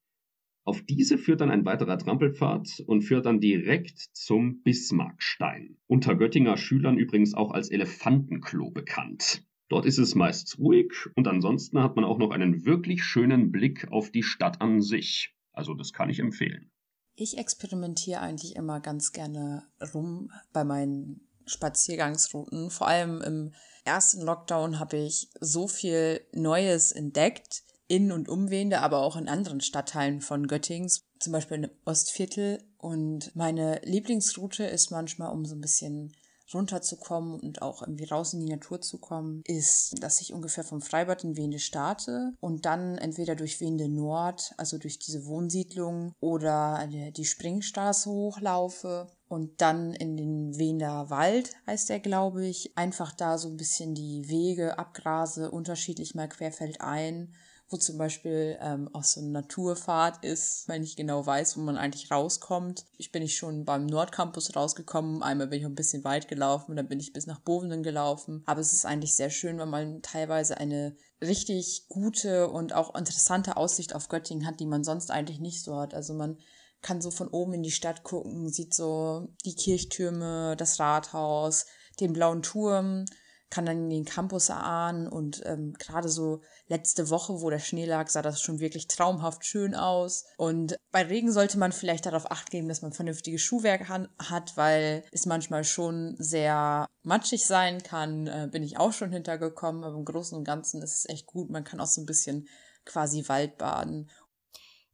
Auf 0.63 0.81
diese 0.81 1.19
führt 1.19 1.41
dann 1.41 1.51
ein 1.51 1.63
weiterer 1.63 1.97
Trampelpfad 1.99 2.83
und 2.87 3.03
führt 3.03 3.27
dann 3.27 3.39
direkt 3.39 3.99
zum 4.13 4.63
Bismarckstein. 4.63 5.77
Unter 5.85 6.15
Göttinger 6.15 6.57
Schülern 6.57 6.97
übrigens 6.97 7.35
auch 7.35 7.51
als 7.51 7.69
Elefantenklo 7.69 8.71
bekannt. 8.71 9.45
Dort 9.69 9.85
ist 9.85 9.99
es 9.99 10.15
meist 10.15 10.57
ruhig 10.57 10.91
und 11.15 11.27
ansonsten 11.27 11.79
hat 11.79 11.95
man 11.95 12.05
auch 12.05 12.17
noch 12.17 12.31
einen 12.31 12.65
wirklich 12.65 13.03
schönen 13.03 13.51
Blick 13.51 13.91
auf 13.91 14.11
die 14.11 14.23
Stadt 14.23 14.59
an 14.61 14.81
sich. 14.81 15.35
Also 15.53 15.75
das 15.75 15.93
kann 15.93 16.09
ich 16.09 16.19
empfehlen. 16.19 16.71
Ich 17.15 17.37
experimentiere 17.37 18.21
eigentlich 18.21 18.55
immer 18.55 18.79
ganz 18.79 19.11
gerne 19.11 19.63
rum 19.93 20.31
bei 20.51 20.63
meinen 20.63 21.27
Spaziergangsrouten. 21.45 22.69
Vor 22.71 22.87
allem 22.87 23.21
im 23.21 23.53
ersten 23.85 24.21
Lockdown 24.21 24.79
habe 24.79 24.97
ich 24.97 25.29
so 25.39 25.67
viel 25.67 26.21
Neues 26.33 26.91
entdeckt, 26.91 27.63
in 27.87 28.11
und 28.11 28.29
um 28.29 28.49
Wende, 28.49 28.81
aber 28.81 28.99
auch 28.99 29.15
in 29.15 29.27
anderen 29.27 29.61
Stadtteilen 29.61 30.21
von 30.21 30.47
Göttings, 30.47 31.01
zum 31.19 31.33
Beispiel 31.33 31.63
im 31.63 31.69
Ostviertel. 31.85 32.63
Und 32.77 33.35
meine 33.35 33.81
Lieblingsroute 33.83 34.65
ist 34.65 34.91
manchmal, 34.91 35.31
um 35.31 35.45
so 35.45 35.55
ein 35.55 35.61
bisschen 35.61 36.13
runterzukommen 36.53 37.39
und 37.39 37.61
auch 37.61 37.81
irgendwie 37.81 38.05
raus 38.05 38.33
in 38.33 38.39
die 38.39 38.51
Natur 38.51 38.81
zu 38.81 38.99
kommen, 38.99 39.41
ist, 39.45 39.95
dass 40.01 40.21
ich 40.21 40.33
ungefähr 40.33 40.63
vom 40.63 40.81
Freibad 40.81 41.23
in 41.23 41.37
Wende 41.37 41.59
starte 41.59 42.33
und 42.39 42.65
dann 42.65 42.97
entweder 42.97 43.35
durch 43.35 43.61
Wende 43.61 43.89
Nord, 43.89 44.53
also 44.57 44.77
durch 44.77 44.99
diese 44.99 45.25
Wohnsiedlung 45.25 46.13
oder 46.19 46.87
die 46.87 47.25
Springstraße 47.25 48.09
hochlaufe 48.09 49.07
und 49.27 49.59
dann 49.61 49.93
in 49.93 50.17
den 50.17 50.57
Wiener 50.57 51.09
Wald, 51.09 51.51
heißt 51.65 51.89
der, 51.89 51.99
glaube 51.99 52.45
ich, 52.45 52.77
einfach 52.77 53.11
da 53.11 53.37
so 53.37 53.49
ein 53.49 53.57
bisschen 53.57 53.95
die 53.95 54.29
Wege 54.29 54.77
abgrase, 54.77 55.49
unterschiedlich 55.49 56.13
mal 56.13 56.29
querfeldein 56.29 57.33
wo 57.69 57.77
zum 57.77 57.97
Beispiel 57.97 58.57
ähm, 58.61 58.89
auch 58.93 59.03
so 59.03 59.19
eine 59.19 59.29
Naturfahrt 59.29 60.23
ist, 60.23 60.67
wenn 60.67 60.83
ich 60.83 60.95
genau 60.95 61.25
weiß, 61.25 61.57
wo 61.57 61.61
man 61.61 61.77
eigentlich 61.77 62.11
rauskommt. 62.11 62.85
Ich 62.97 63.11
bin 63.11 63.23
ich 63.23 63.37
schon 63.37 63.65
beim 63.65 63.87
Nordcampus 63.87 64.55
rausgekommen, 64.55 65.23
einmal 65.23 65.47
bin 65.47 65.59
ich 65.59 65.65
ein 65.65 65.75
bisschen 65.75 66.03
weit 66.03 66.27
gelaufen, 66.27 66.75
dann 66.75 66.87
bin 66.87 66.99
ich 66.99 67.13
bis 67.13 67.25
nach 67.25 67.39
Bovenen 67.39 67.81
gelaufen. 67.81 68.43
Aber 68.45 68.61
es 68.61 68.73
ist 68.73 68.85
eigentlich 68.85 69.15
sehr 69.15 69.31
schön, 69.31 69.57
weil 69.57 69.65
man 69.65 70.01
teilweise 70.03 70.57
eine 70.57 70.95
richtig 71.21 71.87
gute 71.89 72.49
und 72.49 72.73
auch 72.73 72.93
interessante 72.93 73.57
Aussicht 73.57 73.95
auf 73.95 74.09
Göttingen 74.09 74.45
hat, 74.45 74.59
die 74.59 74.67
man 74.67 74.83
sonst 74.83 75.09
eigentlich 75.09 75.39
nicht 75.39 75.63
so 75.63 75.75
hat. 75.77 75.95
Also 75.95 76.13
man 76.13 76.37
kann 76.81 77.01
so 77.01 77.09
von 77.09 77.29
oben 77.29 77.55
in 77.55 77.63
die 77.63 77.71
Stadt 77.71 78.03
gucken, 78.03 78.49
sieht 78.49 78.75
so 78.75 79.27
die 79.43 79.55
Kirchtürme, 79.55 80.55
das 80.55 80.79
Rathaus, 80.79 81.65
den 81.99 82.13
blauen 82.13 82.43
Turm 82.43 83.05
kann 83.49 83.65
dann 83.65 83.89
den 83.89 84.05
Campus 84.05 84.49
erahnen 84.49 85.07
und 85.07 85.41
ähm, 85.45 85.73
gerade 85.77 86.09
so 86.09 86.41
letzte 86.67 87.09
Woche, 87.09 87.41
wo 87.41 87.49
der 87.49 87.59
Schnee 87.59 87.85
lag, 87.85 88.09
sah 88.09 88.21
das 88.21 88.41
schon 88.41 88.59
wirklich 88.59 88.87
traumhaft 88.87 89.45
schön 89.45 89.75
aus. 89.75 90.25
Und 90.37 90.75
bei 90.91 91.03
Regen 91.03 91.31
sollte 91.31 91.57
man 91.57 91.71
vielleicht 91.71 92.05
darauf 92.05 92.29
acht 92.31 92.49
geben, 92.49 92.67
dass 92.67 92.81
man 92.81 92.91
vernünftiges 92.91 93.41
Schuhwerk 93.41 93.87
hat, 93.87 94.57
weil 94.57 95.03
es 95.11 95.25
manchmal 95.25 95.63
schon 95.63 96.15
sehr 96.17 96.87
matschig 97.03 97.45
sein 97.45 97.83
kann. 97.83 98.27
Äh, 98.27 98.49
bin 98.51 98.63
ich 98.63 98.77
auch 98.77 98.93
schon 98.93 99.11
hintergekommen, 99.11 99.83
aber 99.83 99.95
im 99.95 100.05
Großen 100.05 100.37
und 100.37 100.43
Ganzen 100.43 100.81
ist 100.81 100.95
es 100.95 101.09
echt 101.09 101.27
gut. 101.27 101.49
Man 101.49 101.63
kann 101.63 101.79
auch 101.79 101.87
so 101.87 102.01
ein 102.01 102.07
bisschen 102.07 102.47
quasi 102.83 103.27
Waldbaden. 103.27 104.09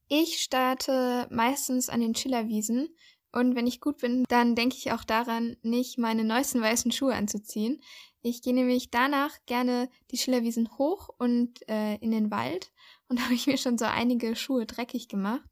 Ich 0.08 0.42
starte 0.42 1.28
meistens 1.30 1.88
an 1.88 2.02
den 2.02 2.14
Chillerwiesen 2.14 2.90
und 3.32 3.56
wenn 3.56 3.68
ich 3.68 3.80
gut 3.80 4.00
bin, 4.00 4.26
dann 4.28 4.56
denke 4.56 4.76
ich 4.78 4.92
auch 4.92 5.04
daran, 5.04 5.56
nicht 5.62 5.98
meine 5.98 6.24
neuesten 6.24 6.62
weißen 6.62 6.92
Schuhe 6.92 7.16
anzuziehen. 7.16 7.82
Ich 8.24 8.42
gehe 8.42 8.54
nämlich 8.54 8.92
danach 8.92 9.36
gerne 9.48 9.90
die 10.12 10.18
Schillerwiesen 10.18 10.78
hoch 10.78 11.10
und 11.18 11.68
äh, 11.68 11.96
in 11.96 12.12
den 12.12 12.30
Wald 12.30 12.72
und 13.08 13.24
habe 13.24 13.34
ich 13.34 13.48
mir 13.48 13.58
schon 13.58 13.78
so 13.78 13.86
einige 13.86 14.36
Schuhe 14.36 14.66
dreckig 14.66 15.08
gemacht. 15.08 15.50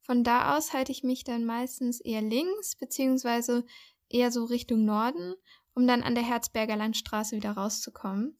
Von 0.00 0.22
da 0.22 0.56
aus 0.56 0.72
halte 0.72 0.92
ich 0.92 1.02
mich 1.02 1.24
dann 1.24 1.44
meistens 1.44 2.00
eher 2.00 2.22
links, 2.22 2.76
beziehungsweise 2.76 3.64
eher 4.10 4.30
so 4.30 4.44
Richtung 4.44 4.84
Norden, 4.84 5.34
um 5.74 5.86
dann 5.86 6.02
an 6.02 6.14
der 6.14 6.24
Herzberger 6.24 6.76
Landstraße 6.76 7.36
wieder 7.36 7.52
rauszukommen. 7.52 8.36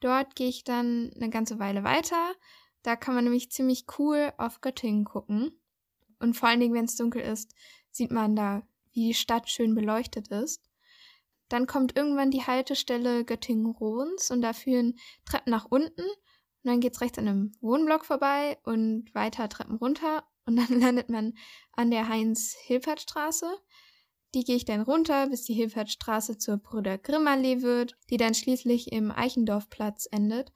Dort 0.00 0.34
gehe 0.34 0.48
ich 0.48 0.64
dann 0.64 1.12
eine 1.14 1.30
ganze 1.30 1.58
Weile 1.58 1.84
weiter. 1.84 2.34
Da 2.82 2.96
kann 2.96 3.14
man 3.14 3.24
nämlich 3.24 3.50
ziemlich 3.50 3.86
cool 3.98 4.32
auf 4.36 4.60
Göttingen 4.60 5.04
gucken. 5.04 5.58
Und 6.18 6.34
vor 6.34 6.48
allen 6.48 6.60
Dingen, 6.60 6.74
wenn 6.74 6.84
es 6.84 6.96
dunkel 6.96 7.22
ist, 7.22 7.54
sieht 7.90 8.10
man 8.10 8.36
da, 8.36 8.66
wie 8.92 9.08
die 9.08 9.14
Stadt 9.14 9.48
schön 9.48 9.74
beleuchtet 9.74 10.28
ist. 10.28 10.68
Dann 11.48 11.66
kommt 11.66 11.96
irgendwann 11.96 12.30
die 12.30 12.42
Haltestelle 12.42 13.24
Göttingen-Rohns 13.24 14.30
und 14.30 14.40
da 14.42 14.52
führen 14.52 14.98
Treppen 15.24 15.50
nach 15.50 15.66
unten. 15.70 16.02
Und 16.02 16.70
dann 16.70 16.80
geht's 16.80 17.00
rechts 17.00 17.18
an 17.18 17.28
einem 17.28 17.52
Wohnblock 17.60 18.04
vorbei 18.04 18.58
und 18.64 19.14
weiter 19.14 19.48
Treppen 19.48 19.76
runter. 19.76 20.24
Und 20.46 20.56
dann 20.56 20.68
landet 20.80 21.10
man 21.10 21.34
an 21.72 21.90
der 21.90 22.08
Heinz-Hilpert-Straße. 22.08 23.46
Die 24.34 24.44
gehe 24.44 24.56
ich 24.56 24.64
dann 24.64 24.80
runter, 24.80 25.28
bis 25.28 25.44
die 25.44 25.54
Hilfertstraße 25.54 26.38
zur 26.38 26.56
Brüder 26.56 26.98
Grimmallee 26.98 27.62
wird, 27.62 27.96
die 28.10 28.16
dann 28.16 28.34
schließlich 28.34 28.90
im 28.90 29.12
Eichendorfplatz 29.12 30.08
endet. 30.10 30.52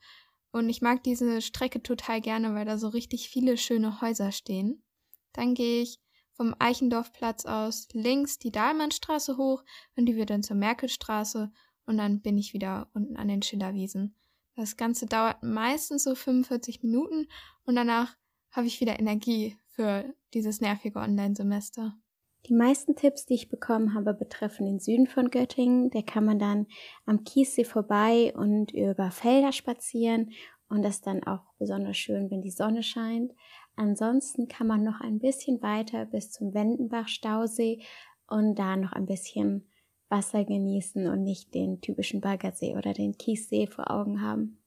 Und 0.51 0.67
ich 0.69 0.81
mag 0.81 1.03
diese 1.03 1.41
Strecke 1.41 1.81
total 1.81 2.19
gerne, 2.19 2.53
weil 2.55 2.65
da 2.65 2.77
so 2.77 2.89
richtig 2.89 3.29
viele 3.29 3.57
schöne 3.57 4.01
Häuser 4.01 4.31
stehen. 4.31 4.83
Dann 5.31 5.53
gehe 5.53 5.83
ich 5.83 5.99
vom 6.39 6.55
Eichendorfplatz 6.57 7.45
aus 7.45 7.89
links 7.91 8.39
die 8.39 8.53
Dahlmannstraße 8.53 9.35
hoch 9.35 9.61
und 9.97 10.05
die 10.05 10.15
wird 10.15 10.29
dann 10.29 10.41
zur 10.41 10.55
Merkelstraße 10.55 11.51
und 11.85 11.97
dann 11.97 12.21
bin 12.21 12.37
ich 12.37 12.53
wieder 12.53 12.87
unten 12.93 13.17
an 13.17 13.27
den 13.27 13.41
Schillerwiesen. 13.41 14.15
Das 14.55 14.77
Ganze 14.77 15.05
dauert 15.05 15.43
meistens 15.43 16.05
so 16.05 16.15
45 16.15 16.81
Minuten 16.81 17.27
und 17.65 17.75
danach 17.75 18.15
habe 18.51 18.67
ich 18.67 18.79
wieder 18.79 18.97
Energie 18.97 19.57
für 19.67 20.05
dieses 20.33 20.61
nervige 20.61 20.99
Online-Semester. 20.99 21.97
Die 22.45 22.53
meisten 22.53 22.95
Tipps, 22.95 23.25
die 23.25 23.33
ich 23.33 23.49
bekommen 23.49 23.93
habe, 23.93 24.13
betreffen 24.13 24.65
den 24.65 24.79
Süden 24.79 25.07
von 25.07 25.31
Göttingen. 25.31 25.89
Da 25.89 26.01
kann 26.01 26.23
man 26.23 26.39
dann 26.39 26.67
am 27.05 27.25
Kiessee 27.25 27.65
vorbei 27.65 28.33
und 28.33 28.71
über 28.71 29.11
Felder 29.11 29.51
spazieren 29.51 30.31
und 30.69 30.83
das 30.83 30.95
ist 30.95 31.07
dann 31.07 31.23
auch 31.23 31.41
besonders 31.57 31.97
schön, 31.97 32.29
wenn 32.29 32.43
die 32.43 32.51
Sonne 32.51 32.83
scheint. 32.83 33.33
Ansonsten 33.79 34.49
kann 34.49 34.67
man 34.67 34.83
noch 34.83 34.99
ein 34.99 35.19
bisschen 35.19 35.61
weiter 35.61 36.05
bis 36.05 36.31
zum 36.31 36.53
Wendenbach-Stausee 36.53 37.79
und 38.27 38.55
da 38.55 38.75
noch 38.75 38.91
ein 38.91 39.05
bisschen 39.05 39.69
Wasser 40.09 40.43
genießen 40.43 41.07
und 41.07 41.23
nicht 41.23 41.55
den 41.55 41.79
typischen 41.79 42.19
Baggersee 42.19 42.75
oder 42.75 42.91
den 42.91 43.17
Kiessee 43.17 43.67
vor 43.67 43.89
Augen 43.89 44.21
haben. 44.21 44.61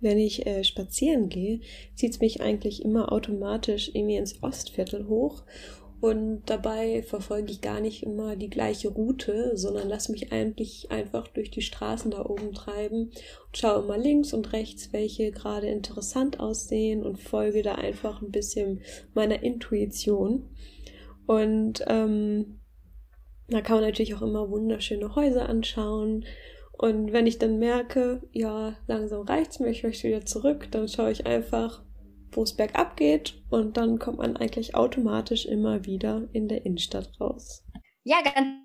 Wenn 0.00 0.18
ich 0.18 0.44
äh, 0.46 0.64
spazieren 0.64 1.30
gehe, 1.30 1.60
zieht 1.94 2.10
es 2.10 2.20
mich 2.20 2.42
eigentlich 2.42 2.84
immer 2.84 3.10
automatisch 3.10 3.88
irgendwie 3.94 4.16
ins 4.16 4.42
Ostviertel 4.42 5.08
hoch 5.08 5.44
und 6.04 6.42
dabei 6.50 7.02
verfolge 7.02 7.50
ich 7.50 7.62
gar 7.62 7.80
nicht 7.80 8.02
immer 8.02 8.36
die 8.36 8.50
gleiche 8.50 8.90
Route, 8.90 9.56
sondern 9.56 9.88
lasse 9.88 10.12
mich 10.12 10.32
eigentlich 10.32 10.90
einfach 10.90 11.28
durch 11.28 11.50
die 11.50 11.62
Straßen 11.62 12.10
da 12.10 12.26
oben 12.26 12.52
treiben 12.52 13.04
und 13.46 13.56
schaue 13.56 13.86
mal 13.86 13.98
links 13.98 14.34
und 14.34 14.52
rechts, 14.52 14.92
welche 14.92 15.30
gerade 15.30 15.68
interessant 15.68 16.40
aussehen 16.40 17.02
und 17.02 17.18
folge 17.18 17.62
da 17.62 17.76
einfach 17.76 18.20
ein 18.20 18.32
bisschen 18.32 18.82
meiner 19.14 19.42
Intuition. 19.42 20.50
Und 21.24 21.82
ähm, 21.86 22.60
da 23.48 23.62
kann 23.62 23.76
man 23.76 23.84
natürlich 23.86 24.14
auch 24.14 24.20
immer 24.20 24.50
wunderschöne 24.50 25.14
Häuser 25.14 25.48
anschauen. 25.48 26.26
Und 26.72 27.14
wenn 27.14 27.26
ich 27.26 27.38
dann 27.38 27.58
merke, 27.58 28.20
ja, 28.30 28.76
langsam 28.86 29.22
reicht's 29.22 29.58
mir, 29.58 29.70
ich 29.70 29.84
möchte 29.84 30.06
wieder 30.06 30.26
zurück, 30.26 30.68
dann 30.70 30.86
schaue 30.86 31.12
ich 31.12 31.24
einfach, 31.24 31.82
wo 32.36 32.42
es 32.42 32.56
bergab 32.56 32.96
geht 32.96 33.42
und 33.50 33.76
dann 33.76 33.98
kommt 33.98 34.18
man 34.18 34.36
eigentlich 34.36 34.74
automatisch 34.74 35.46
immer 35.46 35.84
wieder 35.84 36.28
in 36.32 36.48
der 36.48 36.64
Innenstadt 36.64 37.10
raus. 37.20 37.64
Ja, 38.02 38.20
ganz 38.22 38.64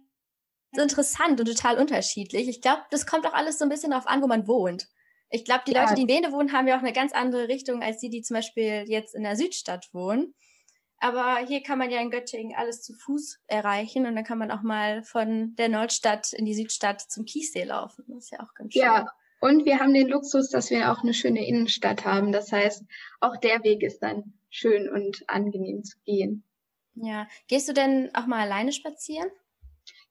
interessant 0.77 1.39
und 1.39 1.47
total 1.47 1.77
unterschiedlich. 1.77 2.47
Ich 2.47 2.61
glaube, 2.61 2.81
das 2.91 3.05
kommt 3.05 3.25
auch 3.25 3.33
alles 3.33 3.57
so 3.57 3.65
ein 3.65 3.69
bisschen 3.69 3.91
darauf 3.91 4.07
an, 4.07 4.21
wo 4.21 4.27
man 4.27 4.47
wohnt. 4.47 4.87
Ich 5.29 5.45
glaube, 5.45 5.63
die 5.67 5.73
ja. 5.73 5.83
Leute, 5.83 5.95
die 5.95 6.03
in 6.03 6.07
Wene 6.07 6.31
wohnen, 6.31 6.53
haben 6.53 6.67
ja 6.67 6.75
auch 6.75 6.81
eine 6.81 6.93
ganz 6.93 7.13
andere 7.13 7.47
Richtung 7.47 7.81
als 7.81 7.99
die, 7.99 8.09
die 8.09 8.21
zum 8.21 8.35
Beispiel 8.35 8.85
jetzt 8.87 9.15
in 9.15 9.23
der 9.23 9.35
Südstadt 9.35 9.87
wohnen. 9.93 10.33
Aber 11.01 11.37
hier 11.47 11.63
kann 11.63 11.79
man 11.79 11.91
ja 11.91 12.01
in 12.01 12.11
Göttingen 12.11 12.57
alles 12.57 12.81
zu 12.81 12.93
Fuß 12.93 13.39
erreichen 13.47 14.05
und 14.05 14.15
dann 14.15 14.25
kann 14.25 14.37
man 14.37 14.51
auch 14.51 14.63
mal 14.63 15.03
von 15.03 15.55
der 15.55 15.69
Nordstadt 15.69 16.33
in 16.33 16.45
die 16.45 16.53
Südstadt 16.53 17.01
zum 17.01 17.25
Kiessee 17.25 17.63
laufen. 17.63 18.03
Das 18.07 18.25
ist 18.25 18.31
ja 18.31 18.39
auch 18.39 18.53
ganz 18.53 18.73
schön. 18.73 18.81
Ja, 18.81 19.05
und 19.39 19.65
wir 19.65 19.79
haben 19.79 19.93
den 19.93 20.07
Luxus, 20.07 20.49
dass 20.49 20.69
wir 20.69 20.91
auch 20.91 21.01
eine 21.01 21.13
schöne 21.13 21.47
Innenstadt 21.47 22.05
haben. 22.05 22.31
Das 22.31 22.51
heißt, 22.51 22.83
auch 23.19 23.37
der 23.37 23.63
Weg 23.63 23.83
ist 23.83 23.99
dann 23.99 24.33
schön 24.49 24.89
und 24.89 25.23
angenehm 25.27 25.83
zu 25.83 25.97
gehen. 26.05 26.43
Ja. 26.95 27.27
Gehst 27.47 27.69
du 27.69 27.73
denn 27.73 28.09
auch 28.13 28.25
mal 28.25 28.41
alleine 28.41 28.71
spazieren? 28.71 29.29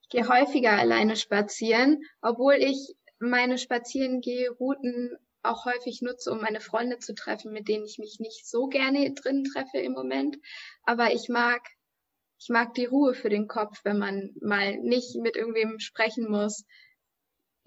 Ich 0.03 0.09
gehe 0.09 0.29
häufiger 0.29 0.73
alleine 0.73 1.17
spazieren, 1.17 2.03
obwohl 2.23 2.55
ich 2.55 2.97
meine 3.19 3.59
Spazierengehrouten 3.59 5.17
auch 5.43 5.65
häufig 5.65 6.03
nutze, 6.03 6.33
um 6.33 6.41
meine 6.41 6.61
Freunde 6.61 6.99
zu 6.99 7.15
treffen, 7.15 7.53
mit 7.53 7.69
denen 7.69 7.85
ich 7.85 7.99
mich 7.99 8.19
nicht 8.19 8.47
so 8.47 8.67
gerne 8.69 9.13
drin 9.13 9.45
treffe 9.45 9.79
im 9.79 9.93
Moment. 9.93 10.37
Aber 10.85 11.13
ich 11.13 11.29
mag, 11.29 11.61
ich 12.39 12.49
mag 12.49 12.75
die 12.75 12.87
Ruhe 12.87 13.15
für 13.15 13.29
den 13.29 13.49
Kopf, 13.49 13.81
wenn 13.85 13.99
man 13.99 14.35
mal 14.41 14.77
nicht 14.79 15.17
mit 15.17 15.37
irgendwem 15.37 15.79
sprechen 15.79 16.31
muss, 16.31 16.65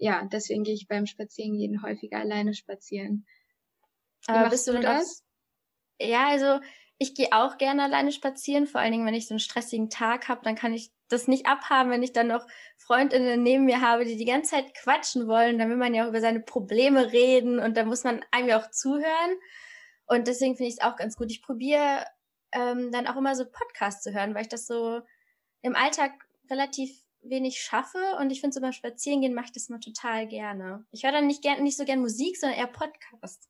ja, 0.02 0.24
deswegen 0.24 0.64
gehe 0.64 0.74
ich 0.74 0.88
beim 0.88 1.06
Spazierengehen 1.06 1.80
häufiger 1.80 2.18
alleine 2.18 2.54
spazieren. 2.54 3.24
Wie 4.26 4.32
Aber 4.32 4.50
bist 4.50 4.66
du, 4.66 4.72
du 4.72 4.80
das? 4.80 5.22
Ja, 6.00 6.28
also 6.30 6.58
ich 6.98 7.14
gehe 7.14 7.28
auch 7.30 7.56
gerne 7.56 7.84
alleine 7.84 8.10
spazieren, 8.10 8.66
vor 8.66 8.80
allen 8.80 8.90
Dingen, 8.90 9.06
wenn 9.06 9.14
ich 9.14 9.28
so 9.28 9.34
einen 9.34 9.38
stressigen 9.38 9.90
Tag 9.90 10.28
habe, 10.28 10.40
dann 10.42 10.56
kann 10.56 10.74
ich 10.74 10.90
das 11.08 11.28
nicht 11.28 11.46
abhaben, 11.46 11.90
wenn 11.90 12.02
ich 12.02 12.12
dann 12.12 12.26
noch 12.26 12.44
Freundinnen 12.78 13.44
neben 13.44 13.64
mir 13.64 13.80
habe, 13.80 14.04
die 14.04 14.16
die 14.16 14.24
ganze 14.24 14.50
Zeit 14.50 14.74
quatschen 14.74 15.28
wollen. 15.28 15.58
Dann 15.58 15.68
will 15.68 15.76
man 15.76 15.94
ja 15.94 16.04
auch 16.04 16.08
über 16.08 16.20
seine 16.20 16.40
Probleme 16.40 17.12
reden 17.12 17.60
und 17.60 17.76
da 17.76 17.84
muss 17.84 18.02
man 18.02 18.24
einem 18.32 18.48
ja 18.48 18.60
auch 18.60 18.70
zuhören. 18.72 19.36
Und 20.06 20.26
deswegen 20.26 20.56
finde 20.56 20.68
ich 20.68 20.78
es 20.80 20.84
auch 20.84 20.96
ganz 20.96 21.16
gut. 21.16 21.30
Ich 21.30 21.42
probiere 21.42 22.04
ähm, 22.50 22.90
dann 22.90 23.06
auch 23.06 23.16
immer 23.16 23.36
so 23.36 23.44
Podcasts 23.44 24.02
zu 24.02 24.12
hören, 24.12 24.34
weil 24.34 24.42
ich 24.42 24.48
das 24.48 24.66
so 24.66 25.00
im 25.60 25.76
Alltag 25.76 26.12
relativ 26.50 27.01
wenig 27.22 27.58
schaffe 27.60 28.16
und 28.20 28.30
ich 28.30 28.40
finde 28.40 28.54
so 28.54 28.60
beim 28.60 28.72
Spazierengehen 28.72 29.34
mache 29.34 29.46
ich 29.46 29.52
das 29.52 29.68
mal 29.68 29.80
total 29.80 30.26
gerne. 30.26 30.84
Ich 30.90 31.04
höre 31.04 31.12
dann 31.12 31.26
nicht 31.26 31.42
gern, 31.42 31.62
nicht 31.62 31.76
so 31.76 31.84
gern 31.84 32.00
Musik, 32.00 32.36
sondern 32.36 32.58
eher 32.58 32.66
Podcast. 32.66 33.48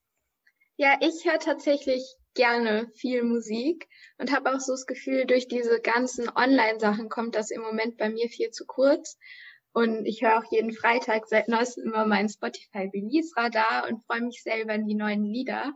Ja, 0.77 0.99
ich 1.01 1.25
höre 1.25 1.39
tatsächlich 1.39 2.17
gerne 2.35 2.91
viel 2.95 3.23
Musik 3.23 3.89
und 4.19 4.33
habe 4.33 4.55
auch 4.55 4.61
so 4.61 4.73
das 4.73 4.87
Gefühl, 4.87 5.27
durch 5.27 5.49
diese 5.49 5.81
ganzen 5.81 6.29
Online-Sachen 6.35 7.09
kommt 7.09 7.35
das 7.35 7.51
im 7.51 7.63
Moment 7.63 7.99
bei 7.99 8.09
mir 8.09 8.29
viel 8.29 8.51
zu 8.51 8.65
kurz. 8.67 9.19
Und 9.75 10.05
ich 10.07 10.23
höre 10.23 10.39
auch 10.39 10.51
jeden 10.51 10.73
Freitag 10.73 11.27
seit 11.27 11.49
neuestem 11.49 11.85
immer 11.85 12.07
mein 12.07 12.29
Spotify 12.29 12.91
Release 12.93 13.33
Radar 13.37 13.89
und 13.89 14.05
freue 14.07 14.23
mich 14.23 14.43
sehr 14.43 14.63
über 14.63 14.77
die 14.77 14.95
neuen 14.95 15.25
Lieder. 15.25 15.73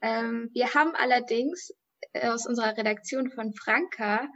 Ähm, 0.00 0.50
wir 0.52 0.74
haben 0.74 0.94
allerdings 0.94 1.72
aus 2.14 2.46
unserer 2.46 2.76
Redaktion 2.76 3.30
von 3.30 3.52
Franka 3.52 4.28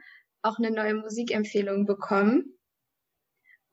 auch 0.42 0.58
eine 0.58 0.70
neue 0.70 0.94
Musikempfehlung 0.94 1.86
bekommen. 1.86 2.58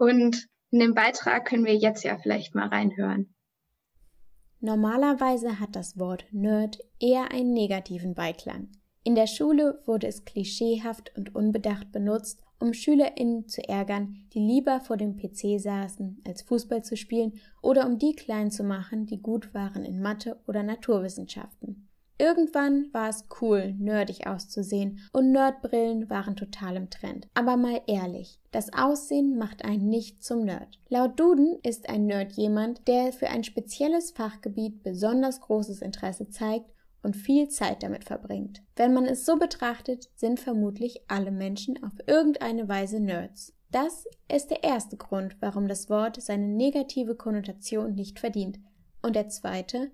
Und 0.02 0.48
in 0.72 0.80
den 0.80 0.96
Beitrag 0.96 1.46
können 1.46 1.64
wir 1.64 1.76
jetzt 1.76 2.04
ja 2.04 2.18
vielleicht 2.18 2.56
mal 2.56 2.70
reinhören. 2.70 3.36
Normalerweise 4.60 5.60
hat 5.60 5.76
das 5.76 6.00
Wort 6.00 6.26
Nerd 6.32 6.80
eher 7.00 7.30
einen 7.30 7.54
negativen 7.54 8.16
Beiklang. 8.16 8.70
In 9.04 9.14
der 9.14 9.28
Schule 9.28 9.80
wurde 9.86 10.08
es 10.08 10.26
klischeehaft 10.26 11.16
und 11.16 11.36
unbedacht 11.36 11.92
benutzt, 11.92 12.42
um 12.58 12.74
SchülerInnen 12.74 13.48
zu 13.48 13.62
ärgern, 13.70 14.26
die 14.34 14.40
lieber 14.40 14.80
vor 14.80 14.98
dem 14.98 15.18
PC 15.18 15.62
saßen, 15.62 16.24
als 16.26 16.42
Fußball 16.42 16.84
zu 16.84 16.98
spielen 16.98 17.34
oder 17.62 17.86
um 17.86 18.00
die 18.00 18.16
klein 18.16 18.50
zu 18.50 18.64
machen, 18.64 19.06
die 19.06 19.22
gut 19.22 19.54
waren 19.54 19.86
in 19.86 20.02
Mathe 20.02 20.42
oder 20.48 20.64
Naturwissenschaften. 20.64 21.91
Irgendwann 22.22 22.86
war 22.94 23.10
es 23.10 23.26
cool, 23.42 23.74
nerdig 23.80 24.28
auszusehen 24.28 25.00
und 25.12 25.32
Nerdbrillen 25.32 26.08
waren 26.12 26.36
total 26.36 26.76
im 26.76 26.92
Trend. 26.92 27.28
Aber 27.34 27.58
mal 27.58 27.82
ehrlich, 27.88 28.38
das 28.52 28.72
Aussehen 28.74 29.40
macht 29.40 29.66
einen 29.66 29.90
nicht 29.90 30.24
zum 30.24 30.46
Nerd. 30.46 30.80
Laut 30.90 31.20
Duden 31.20 31.58
ist 31.64 31.90
ein 31.90 32.06
Nerd 32.06 32.34
jemand, 32.34 32.88
der 32.88 33.12
für 33.12 33.30
ein 33.30 33.44
spezielles 33.44 34.12
Fachgebiet 34.12 34.84
besonders 34.84 35.42
großes 35.42 35.82
Interesse 35.82 36.30
zeigt 36.30 36.70
und 37.02 37.16
viel 37.16 37.50
Zeit 37.50 37.82
damit 37.82 38.04
verbringt. 38.04 38.62
Wenn 38.76 38.94
man 38.94 39.06
es 39.06 39.26
so 39.26 39.38
betrachtet, 39.38 40.08
sind 40.16 40.40
vermutlich 40.40 41.02
alle 41.08 41.32
Menschen 41.32 41.84
auf 41.84 41.94
irgendeine 42.06 42.70
Weise 42.70 43.00
Nerds. 43.00 43.56
Das 43.72 44.06
ist 44.32 44.52
der 44.52 44.64
erste 44.64 44.96
Grund, 44.96 45.38
warum 45.40 45.68
das 45.68 45.90
Wort 45.90 46.22
seine 46.22 46.46
negative 46.46 47.16
Konnotation 47.16 47.96
nicht 47.96 48.20
verdient. 48.20 48.60
Und 49.02 49.16
der 49.16 49.30
zweite, 49.30 49.90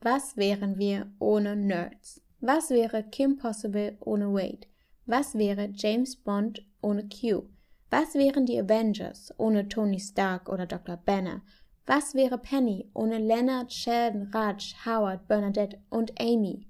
was 0.00 0.36
wären 0.36 0.78
wir 0.78 1.10
ohne 1.18 1.56
Nerds? 1.56 2.20
Was 2.40 2.70
wäre 2.70 3.02
Kim 3.02 3.36
Possible 3.36 3.96
ohne 4.00 4.32
Wade? 4.32 4.66
Was 5.06 5.34
wäre 5.34 5.70
James 5.74 6.16
Bond 6.16 6.64
ohne 6.80 7.08
Q? 7.08 7.48
Was 7.90 8.14
wären 8.14 8.46
die 8.46 8.60
Avengers 8.60 9.34
ohne 9.38 9.68
Tony 9.68 9.98
Stark 9.98 10.48
oder 10.48 10.66
Dr. 10.66 10.96
Banner? 10.98 11.42
Was 11.86 12.14
wäre 12.14 12.38
Penny 12.38 12.88
ohne 12.94 13.18
Leonard, 13.18 13.72
Sheldon, 13.72 14.28
Raj, 14.32 14.74
Howard, 14.84 15.26
Bernadette 15.26 15.78
und 15.88 16.12
Amy? 16.20 16.66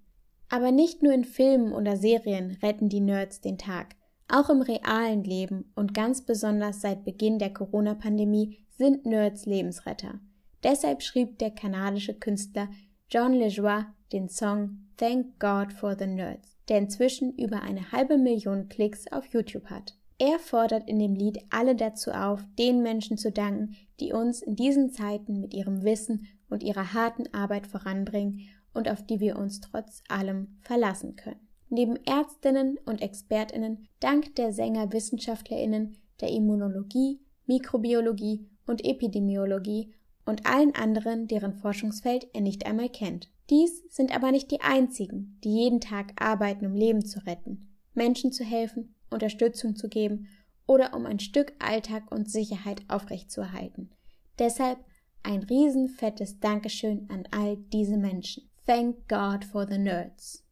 Aber 0.48 0.70
nicht 0.70 1.02
nur 1.02 1.12
in 1.12 1.24
Filmen 1.24 1.72
oder 1.72 1.96
Serien 1.96 2.56
retten 2.62 2.88
die 2.88 3.00
Nerds 3.00 3.40
den 3.40 3.58
Tag. 3.58 3.96
Auch 4.28 4.48
im 4.48 4.62
realen 4.62 5.24
Leben 5.24 5.70
und 5.74 5.92
ganz 5.92 6.24
besonders 6.24 6.80
seit 6.80 7.04
Beginn 7.04 7.38
der 7.38 7.52
Corona-Pandemie 7.52 8.58
sind 8.70 9.04
Nerds 9.04 9.44
Lebensretter. 9.44 10.20
Deshalb 10.62 11.02
schrieb 11.02 11.38
der 11.38 11.50
kanadische 11.50 12.14
Künstler 12.14 12.68
John 13.11 13.33
LeJoie 13.33 13.87
den 14.12 14.29
Song 14.29 14.81
Thank 14.99 15.38
God 15.38 15.73
for 15.73 15.97
the 15.99 16.07
Nerds, 16.07 16.59
der 16.68 16.77
inzwischen 16.77 17.33
über 17.38 17.62
eine 17.62 17.90
halbe 17.90 18.18
Million 18.18 18.68
Klicks 18.68 19.11
auf 19.11 19.25
YouTube 19.33 19.71
hat. 19.71 19.94
Er 20.18 20.38
fordert 20.38 20.87
in 20.87 20.99
dem 20.99 21.14
Lied 21.14 21.38
alle 21.49 21.75
dazu 21.75 22.11
auf, 22.11 22.44
den 22.59 22.83
Menschen 22.83 23.16
zu 23.16 23.33
danken, 23.33 23.77
die 23.99 24.12
uns 24.12 24.42
in 24.42 24.57
diesen 24.57 24.90
Zeiten 24.90 25.40
mit 25.40 25.55
ihrem 25.55 25.85
Wissen 25.85 26.27
und 26.51 26.62
ihrer 26.62 26.92
harten 26.92 27.33
Arbeit 27.33 27.66
voranbringen 27.66 28.40
und 28.75 28.90
auf 28.90 29.03
die 29.07 29.21
wir 29.21 29.38
uns 29.38 29.62
trotz 29.62 30.03
allem 30.09 30.59
verlassen 30.61 31.16
können. 31.16 31.49
Neben 31.71 31.97
Ärztinnen 32.05 32.79
und 32.85 33.01
Expertinnen 33.01 33.88
dankt 34.01 34.37
der 34.37 34.53
Sänger 34.53 34.92
Wissenschaftlerinnen 34.92 35.97
der 36.21 36.31
Immunologie, 36.31 37.21
Mikrobiologie 37.47 38.47
und 38.66 38.85
Epidemiologie 38.85 39.94
und 40.28 40.46
allen 40.46 40.74
anderen, 40.74 41.26
deren 41.26 41.54
Forschungsfeld 41.54 42.28
er 42.34 42.40
nicht 42.40 42.66
einmal 42.66 42.88
kennt. 42.88 43.28
Dies 43.50 43.82
sind 43.88 44.14
aber 44.14 44.30
nicht 44.30 44.50
die 44.50 44.60
einzigen, 44.60 45.38
die 45.42 45.54
jeden 45.54 45.80
Tag 45.80 46.12
arbeiten, 46.20 46.66
um 46.66 46.74
Leben 46.74 47.04
zu 47.04 47.24
retten, 47.26 47.74
Menschen 47.94 48.30
zu 48.30 48.44
helfen 48.44 48.94
Unterstützung 49.10 49.76
zu 49.76 49.88
geben 49.88 50.28
oder 50.66 50.94
um 50.94 51.06
ein 51.06 51.18
Stück 51.18 51.54
Alltag 51.58 52.10
und 52.10 52.30
Sicherheit 52.30 52.82
aufrechtzuerhalten. 52.88 53.90
Deshalb 54.38 54.78
ein 55.22 55.42
riesenfettes 55.42 56.40
Dankeschön 56.40 57.08
an 57.10 57.26
all 57.30 57.56
diese 57.72 57.96
Menschen. 57.96 58.50
Thank 58.66 59.08
God 59.08 59.44
for 59.44 59.66
the 59.66 59.78
Nerds. 59.78 60.44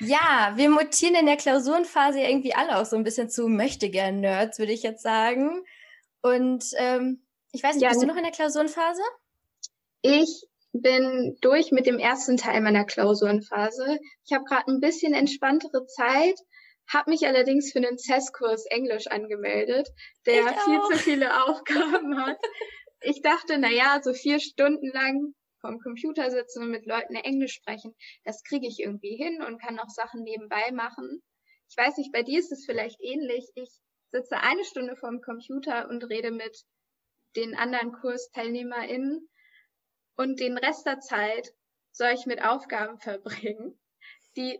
Ja, 0.00 0.52
wir 0.56 0.68
mutieren 0.68 1.14
in 1.14 1.26
der 1.26 1.36
Klausurenphase 1.36 2.20
irgendwie 2.20 2.54
alle 2.54 2.78
auch 2.78 2.84
so 2.84 2.96
ein 2.96 3.04
bisschen 3.04 3.30
zu 3.30 3.48
möchtegern 3.48 4.20
Nerds, 4.20 4.58
würde 4.58 4.72
ich 4.72 4.82
jetzt 4.82 5.02
sagen. 5.02 5.62
Und 6.20 6.64
ähm, 6.76 7.22
ich 7.52 7.62
weiß 7.62 7.76
nicht, 7.76 7.82
ja, 7.82 7.90
bist 7.90 8.02
du 8.02 8.06
noch 8.06 8.16
in 8.16 8.24
der 8.24 8.32
Klausurenphase? 8.32 9.00
Ich 10.02 10.44
bin 10.72 11.36
durch 11.40 11.72
mit 11.72 11.86
dem 11.86 11.98
ersten 11.98 12.36
Teil 12.36 12.60
meiner 12.60 12.84
Klausurenphase. 12.84 13.98
Ich 14.24 14.32
habe 14.32 14.44
gerade 14.44 14.70
ein 14.70 14.80
bisschen 14.80 15.14
entspanntere 15.14 15.86
Zeit 15.86 16.38
habe 16.92 17.10
mich 17.10 17.26
allerdings 17.26 17.72
für 17.72 17.78
einen 17.78 17.98
CES-Kurs 17.98 18.66
Englisch 18.66 19.06
angemeldet, 19.06 19.88
der 20.26 20.48
viel 20.48 20.80
zu 20.90 20.98
viele 20.98 21.28
Aufgaben 21.46 22.20
hat. 22.20 22.38
Ich 23.02 23.22
dachte, 23.22 23.58
na 23.58 23.70
ja, 23.70 24.00
so 24.02 24.12
vier 24.12 24.40
Stunden 24.40 24.88
lang 24.88 25.34
vom 25.60 25.78
Computer 25.78 26.30
sitzen 26.30 26.64
und 26.64 26.70
mit 26.70 26.86
Leuten 26.86 27.14
Englisch 27.14 27.54
sprechen, 27.54 27.94
das 28.24 28.42
kriege 28.42 28.66
ich 28.66 28.80
irgendwie 28.80 29.16
hin 29.16 29.42
und 29.42 29.60
kann 29.60 29.78
auch 29.78 29.88
Sachen 29.88 30.22
nebenbei 30.22 30.70
machen. 30.72 31.22
Ich 31.68 31.76
weiß 31.76 31.96
nicht, 31.98 32.12
bei 32.12 32.22
dir 32.22 32.40
ist 32.40 32.50
es 32.50 32.64
vielleicht 32.66 33.00
ähnlich. 33.00 33.46
Ich 33.54 33.70
sitze 34.10 34.38
eine 34.38 34.64
Stunde 34.64 34.96
vorm 34.96 35.20
Computer 35.20 35.88
und 35.88 36.02
rede 36.04 36.32
mit 36.32 36.64
den 37.36 37.54
anderen 37.54 37.92
KursteilnehmerInnen 37.92 39.28
und 40.20 40.38
den 40.38 40.58
Rest 40.58 40.84
der 40.84 41.00
Zeit 41.00 41.54
soll 41.92 42.10
ich 42.10 42.26
mit 42.26 42.44
Aufgaben 42.44 42.98
verbringen, 42.98 43.80
die 44.36 44.58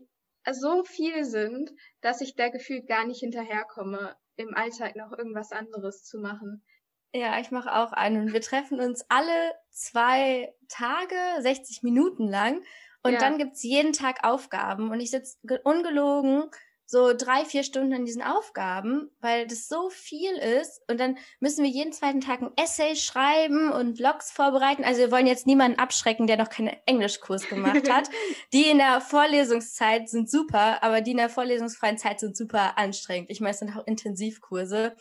so 0.51 0.85
viel 0.85 1.25
sind, 1.25 1.71
dass 2.01 2.23
ich 2.23 2.35
da 2.35 2.49
gefühlt 2.49 2.89
gar 2.89 3.07
nicht 3.07 3.21
hinterherkomme, 3.21 4.17
im 4.37 4.55
Alltag 4.55 4.97
noch 4.97 5.13
irgendwas 5.13 5.53
anderes 5.53 6.03
zu 6.03 6.19
machen. 6.19 6.65
Ja, 7.13 7.39
ich 7.41 7.51
mache 7.51 7.75
auch 7.75 7.93
einen. 7.93 8.33
Wir 8.33 8.41
treffen 8.41 8.81
uns 8.81 9.05
alle 9.11 9.53
zwei 9.69 10.55
Tage, 10.69 11.15
60 11.41 11.83
Minuten 11.83 12.27
lang. 12.27 12.63
Und 13.03 13.13
ja. 13.13 13.19
dann 13.19 13.37
gibt's 13.37 13.63
jeden 13.63 13.93
Tag 13.93 14.25
Aufgaben. 14.25 14.91
Und 14.91 15.01
ich 15.01 15.11
sitze 15.11 15.37
ungelogen 15.65 16.45
so 16.91 17.13
drei, 17.17 17.45
vier 17.45 17.63
Stunden 17.63 17.93
an 17.93 18.05
diesen 18.05 18.21
Aufgaben, 18.21 19.13
weil 19.21 19.47
das 19.47 19.69
so 19.69 19.91
viel 19.91 20.33
ist. 20.33 20.83
Und 20.91 20.99
dann 20.99 21.19
müssen 21.39 21.63
wir 21.63 21.71
jeden 21.71 21.93
zweiten 21.93 22.21
Tag 22.21 22.43
ein 22.43 22.51
Essay 22.57 22.97
schreiben 22.97 23.71
und 23.71 24.01
Logs 24.01 24.33
vorbereiten. 24.33 24.83
Also 24.83 24.99
wir 24.99 25.13
wollen 25.13 25.29
jetzt 25.29 25.47
niemanden 25.47 25.79
abschrecken, 25.79 26.27
der 26.27 26.37
noch 26.37 26.51
keinen 26.51 26.77
Englischkurs 26.87 27.49
gemacht 27.49 27.89
hat. 27.89 28.11
die 28.53 28.69
in 28.69 28.79
der 28.79 29.01
Vorlesungszeit 29.01 30.09
sind 30.09 30.29
super, 30.29 30.83
aber 30.83 31.01
die 31.01 31.13
in 31.13 31.19
der 31.19 31.29
vorlesungsfreien 31.29 31.97
Zeit 31.97 32.19
sind 32.19 32.37
super 32.37 32.77
anstrengend. 32.77 33.31
Ich 33.31 33.41
meine, 33.41 33.53
es 33.53 33.61
sind 33.61 33.77
auch 33.77 33.87
Intensivkurse. 33.87 34.97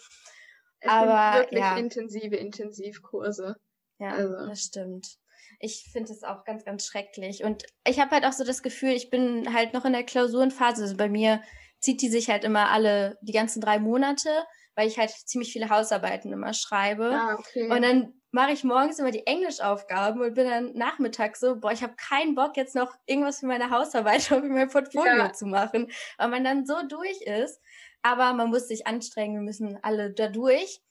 Es 0.82 0.90
aber 0.92 1.32
sind 1.34 1.42
wirklich 1.42 1.60
ja. 1.60 1.76
intensive 1.76 2.36
Intensivkurse. 2.36 3.56
Ja, 3.98 4.12
also. 4.12 4.46
das 4.46 4.62
stimmt. 4.62 5.18
Ich 5.60 5.90
finde 5.92 6.14
es 6.14 6.24
auch 6.24 6.46
ganz, 6.46 6.64
ganz 6.66 6.86
schrecklich. 6.86 7.44
Und 7.44 7.66
ich 7.84 8.00
habe 8.00 8.12
halt 8.12 8.26
auch 8.26 8.34
so 8.34 8.44
das 8.44 8.62
Gefühl, 8.62 8.92
ich 8.92 9.10
bin 9.10 9.56
halt 9.56 9.74
noch 9.74 9.86
in 9.86 9.94
der 9.94 10.04
Klausurenphase. 10.04 10.84
Also 10.84 10.96
bei 10.96 11.10
mir 11.10 11.42
zieht 11.80 12.02
die 12.02 12.10
sich 12.10 12.30
halt 12.30 12.44
immer 12.44 12.70
alle, 12.70 13.18
die 13.22 13.34
ganzen 13.34 13.62
drei 13.62 13.80
Monate, 13.80 14.30
weil 14.76 14.88
ich 14.88 14.98
halt 14.98 15.12
ziemlich 15.12 15.52
viele 15.52 15.70
Hausarbeiten 15.70 16.32
immer 16.32 16.54
schreibe. 16.54 17.12
Ah, 17.14 17.36
okay. 17.38 17.70
Und 17.70 17.82
dann 17.82 18.14
mache 18.32 18.52
ich 18.52 18.64
morgens 18.64 19.00
immer 19.00 19.12
die 19.12 19.26
Englischaufgaben 19.26 20.22
und 20.22 20.36
bin 20.36 20.48
dann 20.48 20.74
nachmittags 20.74 21.40
so, 21.40 21.60
boah, 21.60 21.72
ich 21.72 21.84
habe 21.84 21.96
keinen 21.96 22.36
Bock 22.36 22.58
jetzt 22.58 22.76
noch 22.76 22.94
irgendwas 23.06 23.40
für 23.40 23.48
meine 23.48 23.72
Hausarbeit 23.72 24.32
oder 24.32 24.42
für 24.42 24.50
mein 24.50 24.70
Portfolio 24.70 25.18
ja. 25.18 25.34
zu 25.34 25.46
machen, 25.46 25.92
weil 26.18 26.30
man 26.30 26.44
dann 26.44 26.66
so 26.66 26.76
durch 26.88 27.22
ist. 27.22 27.60
Aber 28.02 28.34
man 28.34 28.50
muss 28.50 28.68
sich 28.68 28.88
anstrengen, 28.88 29.36
wir 29.36 29.42
müssen 29.42 29.78
alle 29.82 30.14
da 30.14 30.28
durch. 30.28 30.82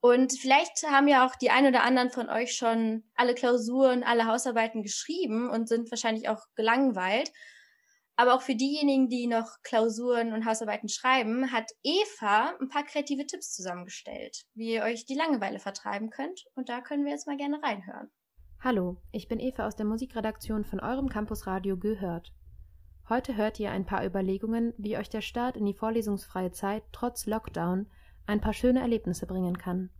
Und 0.00 0.38
vielleicht 0.38 0.82
haben 0.90 1.08
ja 1.08 1.26
auch 1.26 1.34
die 1.34 1.50
ein 1.50 1.66
oder 1.66 1.82
anderen 1.82 2.10
von 2.10 2.28
euch 2.28 2.54
schon 2.54 3.04
alle 3.14 3.34
Klausuren, 3.34 4.02
alle 4.02 4.26
Hausarbeiten 4.26 4.82
geschrieben 4.82 5.48
und 5.48 5.68
sind 5.68 5.90
wahrscheinlich 5.90 6.28
auch 6.28 6.42
gelangweilt. 6.56 7.32
Aber 8.16 8.34
auch 8.34 8.42
für 8.42 8.54
diejenigen, 8.54 9.08
die 9.08 9.26
noch 9.26 9.48
Klausuren 9.62 10.32
und 10.32 10.46
Hausarbeiten 10.46 10.88
schreiben, 10.88 11.50
hat 11.50 11.70
Eva 11.82 12.54
ein 12.60 12.68
paar 12.68 12.84
kreative 12.84 13.26
Tipps 13.26 13.52
zusammengestellt, 13.52 14.44
wie 14.54 14.74
ihr 14.74 14.82
euch 14.84 15.04
die 15.04 15.16
Langeweile 15.16 15.58
vertreiben 15.58 16.10
könnt. 16.10 16.44
Und 16.54 16.68
da 16.68 16.80
können 16.80 17.04
wir 17.04 17.12
jetzt 17.12 17.26
mal 17.26 17.36
gerne 17.36 17.60
reinhören. 17.62 18.10
Hallo, 18.60 18.98
ich 19.10 19.26
bin 19.26 19.40
Eva 19.40 19.66
aus 19.66 19.74
der 19.74 19.84
Musikredaktion 19.84 20.64
von 20.64 20.80
eurem 20.80 21.08
Campusradio 21.08 21.76
gehört. 21.76 22.32
Heute 23.08 23.36
hört 23.36 23.60
ihr 23.60 23.70
ein 23.70 23.84
paar 23.84 24.06
Überlegungen, 24.06 24.72
wie 24.78 24.96
euch 24.96 25.10
der 25.10 25.20
Start 25.20 25.56
in 25.56 25.66
die 25.66 25.74
vorlesungsfreie 25.74 26.52
Zeit 26.52 26.84
trotz 26.92 27.26
Lockdown 27.26 27.90
ein 28.26 28.40
paar 28.40 28.54
schöne 28.54 28.80
Erlebnisse 28.80 29.26
bringen 29.26 29.58
kann. 29.58 29.90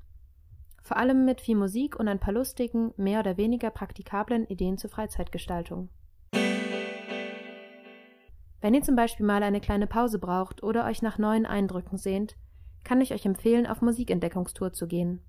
Vor 0.83 0.96
allem 0.96 1.24
mit 1.24 1.40
viel 1.40 1.57
Musik 1.57 1.96
und 1.96 2.09
ein 2.09 2.20
paar 2.20 2.33
lustigen, 2.33 2.94
mehr 2.96 3.20
oder 3.20 3.37
weniger 3.37 3.70
praktikablen 3.70 4.46
Ideen 4.46 4.79
zur 4.79 4.90
Freizeitgestaltung. 4.90 5.90
Wenn 8.64 8.72
ihr 8.72 8.81
zum 8.81 8.96
Beispiel 8.96 9.27
mal 9.27 9.42
eine 9.42 9.61
kleine 9.61 9.87
Pause 9.87 10.18
braucht 10.18 10.62
oder 10.62 10.87
euch 10.87 11.03
nach 11.03 11.18
neuen 11.18 11.44
Eindrücken 11.44 11.98
sehnt, 11.98 12.35
kann 12.83 13.03
ich 13.03 13.12
euch 13.12 13.27
empfehlen, 13.27 13.66
auf 13.66 13.83
Musikentdeckungstour 13.83 14.72
zu 14.72 14.87
gehen. 14.87 15.20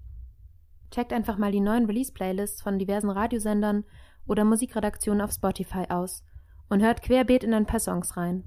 Checkt 0.90 1.12
einfach 1.12 1.38
mal 1.38 1.52
die 1.52 1.60
neuen 1.60 1.86
Release-Playlists 1.86 2.62
von 2.62 2.80
diversen 2.80 3.10
Radiosendern 3.10 3.84
oder 4.26 4.46
Musikredaktionen 4.46 5.20
auf 5.20 5.34
Spotify 5.34 5.84
aus 5.90 6.24
und 6.70 6.82
hört 6.82 7.02
querbeet 7.02 7.44
in 7.44 7.54
ein 7.54 7.66
paar 7.66 7.82
Songs 7.82 8.16
rein. 8.16 8.46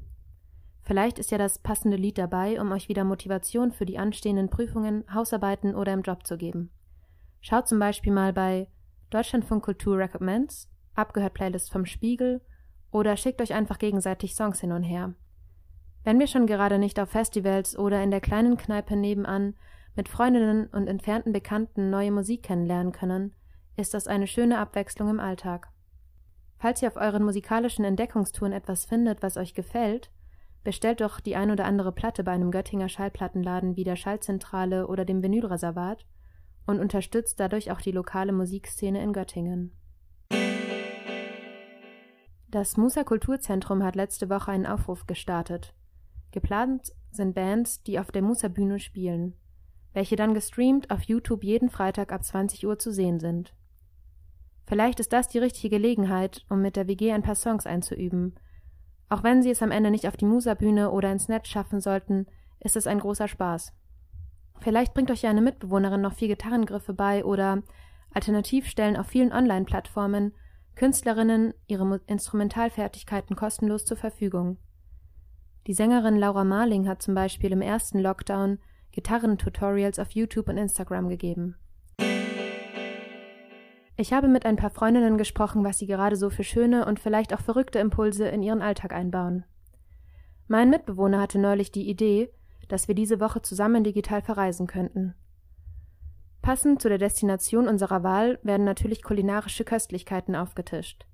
Vielleicht 0.84 1.18
ist 1.18 1.30
ja 1.30 1.36
das 1.36 1.58
passende 1.58 1.98
Lied 1.98 2.16
dabei, 2.16 2.58
um 2.58 2.72
euch 2.72 2.88
wieder 2.88 3.04
Motivation 3.04 3.72
für 3.72 3.84
die 3.84 3.98
anstehenden 3.98 4.48
Prüfungen, 4.48 5.04
Hausarbeiten 5.12 5.74
oder 5.74 5.92
im 5.92 6.00
Job 6.00 6.26
zu 6.26 6.38
geben. 6.38 6.70
Schaut 7.42 7.68
zum 7.68 7.78
Beispiel 7.78 8.14
mal 8.14 8.32
bei 8.32 8.68
Deutschlandfunk 9.10 9.62
Kultur 9.66 9.98
Recommends, 9.98 10.66
abgehört 10.94 11.34
Playlist 11.34 11.70
vom 11.70 11.84
Spiegel 11.84 12.40
oder 12.90 13.16
schickt 13.16 13.40
euch 13.40 13.54
einfach 13.54 13.78
gegenseitig 13.78 14.34
Songs 14.34 14.60
hin 14.60 14.72
und 14.72 14.82
her. 14.82 15.14
Wenn 16.04 16.18
wir 16.18 16.26
schon 16.26 16.46
gerade 16.46 16.78
nicht 16.78 16.98
auf 17.00 17.10
Festivals 17.10 17.78
oder 17.78 18.02
in 18.02 18.10
der 18.10 18.20
kleinen 18.20 18.56
Kneipe 18.56 18.96
nebenan 18.96 19.54
mit 19.94 20.08
Freundinnen 20.08 20.66
und 20.68 20.86
entfernten 20.86 21.32
Bekannten 21.32 21.90
neue 21.90 22.10
Musik 22.10 22.42
kennenlernen 22.44 22.92
können, 22.92 23.34
ist 23.76 23.94
das 23.94 24.06
eine 24.06 24.26
schöne 24.26 24.58
Abwechslung 24.58 25.10
im 25.10 25.20
Alltag. 25.20 25.68
Falls 26.58 26.82
ihr 26.82 26.88
auf 26.88 26.96
euren 26.96 27.24
musikalischen 27.24 27.84
Entdeckungstouren 27.84 28.52
etwas 28.52 28.84
findet, 28.84 29.22
was 29.22 29.36
euch 29.36 29.54
gefällt, 29.54 30.10
bestellt 30.64 31.00
doch 31.00 31.20
die 31.20 31.36
ein 31.36 31.50
oder 31.50 31.64
andere 31.64 31.92
Platte 31.92 32.24
bei 32.24 32.32
einem 32.32 32.50
Göttinger 32.50 32.88
Schallplattenladen 32.88 33.76
wie 33.76 33.84
der 33.84 33.96
Schallzentrale 33.96 34.88
oder 34.88 35.04
dem 35.04 35.22
Vinylreservat 35.22 36.04
und 36.66 36.80
unterstützt 36.80 37.38
dadurch 37.38 37.70
auch 37.70 37.80
die 37.80 37.92
lokale 37.92 38.32
Musikszene 38.32 39.02
in 39.02 39.12
Göttingen. 39.12 39.72
Das 42.50 42.78
Musa 42.78 43.04
Kulturzentrum 43.04 43.84
hat 43.84 43.94
letzte 43.94 44.30
Woche 44.30 44.50
einen 44.52 44.64
Aufruf 44.64 45.06
gestartet. 45.06 45.74
Geplant 46.30 46.94
sind 47.10 47.34
Bands, 47.34 47.82
die 47.82 47.98
auf 47.98 48.10
der 48.10 48.22
Musa 48.22 48.48
Bühne 48.48 48.78
spielen, 48.78 49.34
welche 49.92 50.16
dann 50.16 50.32
gestreamt 50.32 50.90
auf 50.90 51.02
YouTube 51.02 51.44
jeden 51.44 51.68
Freitag 51.68 52.10
ab 52.10 52.24
20 52.24 52.66
Uhr 52.66 52.78
zu 52.78 52.90
sehen 52.90 53.20
sind. 53.20 53.54
Vielleicht 54.66 54.98
ist 54.98 55.12
das 55.12 55.28
die 55.28 55.38
richtige 55.38 55.76
Gelegenheit, 55.76 56.46
um 56.48 56.62
mit 56.62 56.76
der 56.76 56.88
WG 56.88 57.12
ein 57.12 57.22
paar 57.22 57.34
Songs 57.34 57.66
einzuüben. 57.66 58.34
Auch 59.10 59.22
wenn 59.22 59.42
sie 59.42 59.50
es 59.50 59.60
am 59.60 59.70
Ende 59.70 59.90
nicht 59.90 60.08
auf 60.08 60.16
die 60.16 60.24
Musa-Bühne 60.24 60.90
oder 60.90 61.12
ins 61.12 61.28
Netz 61.28 61.48
schaffen 61.48 61.80
sollten, 61.80 62.28
ist 62.60 62.76
es 62.76 62.86
ein 62.86 63.00
großer 63.00 63.28
Spaß. 63.28 63.74
Vielleicht 64.60 64.94
bringt 64.94 65.10
euch 65.10 65.20
ja 65.20 65.28
eine 65.28 65.42
Mitbewohnerin 65.42 66.00
noch 66.00 66.14
vier 66.14 66.28
Gitarrengriffe 66.28 66.94
bei 66.94 67.26
oder 67.26 67.62
alternativ 68.14 68.68
stellen 68.68 68.96
auf 68.96 69.06
vielen 69.06 69.34
Online-Plattformen 69.34 70.32
Künstlerinnen 70.78 71.54
ihre 71.66 72.00
Instrumentalfertigkeiten 72.06 73.34
kostenlos 73.34 73.84
zur 73.84 73.96
Verfügung. 73.96 74.58
Die 75.66 75.74
Sängerin 75.74 76.16
Laura 76.16 76.44
Marling 76.44 76.86
hat 76.86 77.02
zum 77.02 77.16
Beispiel 77.16 77.50
im 77.50 77.62
ersten 77.62 77.98
Lockdown 77.98 78.60
Gitarrentutorials 78.92 79.98
auf 79.98 80.12
YouTube 80.12 80.48
und 80.48 80.56
Instagram 80.56 81.08
gegeben. 81.08 81.56
Ich 83.96 84.12
habe 84.12 84.28
mit 84.28 84.46
ein 84.46 84.54
paar 84.54 84.70
Freundinnen 84.70 85.18
gesprochen, 85.18 85.64
was 85.64 85.80
sie 85.80 85.88
gerade 85.88 86.14
so 86.14 86.30
für 86.30 86.44
schöne 86.44 86.86
und 86.86 87.00
vielleicht 87.00 87.34
auch 87.34 87.40
verrückte 87.40 87.80
Impulse 87.80 88.28
in 88.28 88.44
ihren 88.44 88.62
Alltag 88.62 88.92
einbauen. 88.92 89.44
Mein 90.46 90.70
Mitbewohner 90.70 91.20
hatte 91.20 91.40
neulich 91.40 91.72
die 91.72 91.90
Idee, 91.90 92.30
dass 92.68 92.86
wir 92.86 92.94
diese 92.94 93.18
Woche 93.18 93.42
zusammen 93.42 93.82
digital 93.82 94.22
verreisen 94.22 94.68
könnten. 94.68 95.16
Passend 96.48 96.80
zu 96.80 96.88
der 96.88 96.96
Destination 96.96 97.68
unserer 97.68 98.02
Wahl 98.02 98.38
werden 98.42 98.64
natürlich 98.64 99.02
kulinarische 99.02 99.64
Köstlichkeiten 99.64 100.34
aufgetischt. 100.34 101.04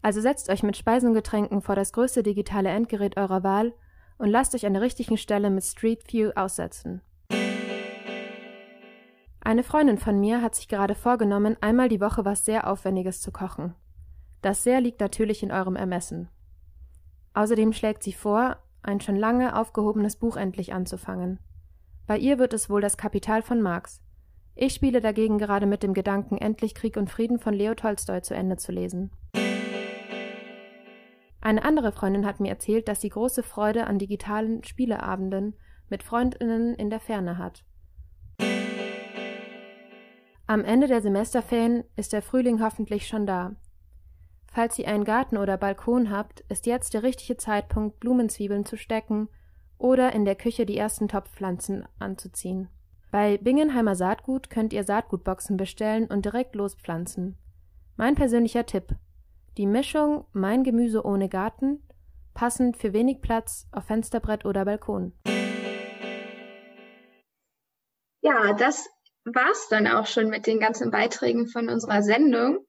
Also 0.00 0.22
setzt 0.22 0.48
euch 0.48 0.62
mit 0.62 0.74
Speisen 0.74 1.10
und 1.10 1.14
Getränken 1.14 1.60
vor 1.60 1.74
das 1.74 1.92
größte 1.92 2.22
digitale 2.22 2.70
Endgerät 2.70 3.18
eurer 3.18 3.42
Wahl 3.42 3.74
und 4.16 4.30
lasst 4.30 4.54
euch 4.54 4.64
an 4.64 4.72
der 4.72 4.80
richtigen 4.80 5.18
Stelle 5.18 5.50
mit 5.50 5.64
Street 5.64 6.10
View 6.10 6.30
aussetzen. 6.34 7.02
Eine 9.42 9.64
Freundin 9.64 9.98
von 9.98 10.18
mir 10.18 10.40
hat 10.40 10.54
sich 10.54 10.66
gerade 10.66 10.94
vorgenommen, 10.94 11.58
einmal 11.60 11.90
die 11.90 12.00
Woche 12.00 12.24
was 12.24 12.46
sehr 12.46 12.66
Aufwendiges 12.66 13.20
zu 13.20 13.32
kochen. 13.32 13.74
Das 14.40 14.62
sehr 14.62 14.80
liegt 14.80 15.00
natürlich 15.00 15.42
in 15.42 15.52
eurem 15.52 15.76
Ermessen. 15.76 16.30
Außerdem 17.34 17.74
schlägt 17.74 18.02
sie 18.02 18.14
vor, 18.14 18.56
ein 18.82 19.02
schon 19.02 19.16
lange 19.16 19.58
aufgehobenes 19.58 20.16
Buch 20.16 20.38
endlich 20.38 20.72
anzufangen. 20.72 21.38
Bei 22.06 22.16
ihr 22.16 22.38
wird 22.38 22.54
es 22.54 22.70
wohl 22.70 22.80
das 22.80 22.96
Kapital 22.96 23.42
von 23.42 23.60
Marx. 23.60 24.00
Ich 24.54 24.74
spiele 24.74 25.00
dagegen 25.00 25.38
gerade 25.38 25.66
mit 25.66 25.82
dem 25.82 25.94
Gedanken, 25.94 26.36
endlich 26.36 26.74
Krieg 26.74 26.96
und 26.96 27.10
Frieden 27.10 27.38
von 27.38 27.54
Leo 27.54 27.74
Tolstoi 27.74 28.20
zu 28.20 28.34
Ende 28.34 28.56
zu 28.56 28.72
lesen. 28.72 29.10
Eine 31.40 31.64
andere 31.64 31.92
Freundin 31.92 32.26
hat 32.26 32.40
mir 32.40 32.50
erzählt, 32.50 32.86
dass 32.88 33.00
sie 33.00 33.08
große 33.08 33.42
Freude 33.42 33.86
an 33.86 33.98
digitalen 33.98 34.62
Spieleabenden 34.62 35.54
mit 35.88 36.02
Freundinnen 36.02 36.74
in 36.74 36.90
der 36.90 37.00
Ferne 37.00 37.38
hat. 37.38 37.64
Am 40.46 40.64
Ende 40.64 40.88
der 40.88 41.00
Semesterferien 41.00 41.84
ist 41.96 42.12
der 42.12 42.22
Frühling 42.22 42.62
hoffentlich 42.62 43.06
schon 43.06 43.26
da. 43.26 43.54
Falls 44.52 44.78
ihr 44.78 44.88
einen 44.88 45.04
Garten 45.04 45.36
oder 45.36 45.56
Balkon 45.56 46.10
habt, 46.10 46.40
ist 46.48 46.66
jetzt 46.66 46.92
der 46.92 47.04
richtige 47.04 47.36
Zeitpunkt, 47.36 48.00
Blumenzwiebeln 48.00 48.64
zu 48.64 48.76
stecken 48.76 49.28
oder 49.78 50.12
in 50.12 50.24
der 50.24 50.34
Küche 50.34 50.66
die 50.66 50.76
ersten 50.76 51.06
Topfpflanzen 51.06 51.86
anzuziehen. 52.00 52.68
Bei 53.10 53.38
Bingenheimer 53.38 53.96
Saatgut 53.96 54.50
könnt 54.50 54.72
ihr 54.72 54.84
Saatgutboxen 54.84 55.56
bestellen 55.56 56.06
und 56.06 56.24
direkt 56.24 56.54
lospflanzen. 56.54 57.36
Mein 57.96 58.14
persönlicher 58.14 58.66
Tipp: 58.66 58.94
Die 59.56 59.66
Mischung 59.66 60.26
Mein 60.32 60.62
Gemüse 60.62 61.04
ohne 61.04 61.28
Garten, 61.28 61.82
passend 62.34 62.76
für 62.76 62.92
wenig 62.92 63.20
Platz 63.20 63.66
auf 63.72 63.84
Fensterbrett 63.84 64.44
oder 64.44 64.64
Balkon. 64.64 65.12
Ja, 68.22 68.52
das 68.52 68.88
war's 69.24 69.66
dann 69.70 69.88
auch 69.88 70.06
schon 70.06 70.28
mit 70.28 70.46
den 70.46 70.60
ganzen 70.60 70.92
Beiträgen 70.92 71.48
von 71.48 71.68
unserer 71.68 72.02
Sendung. 72.02 72.64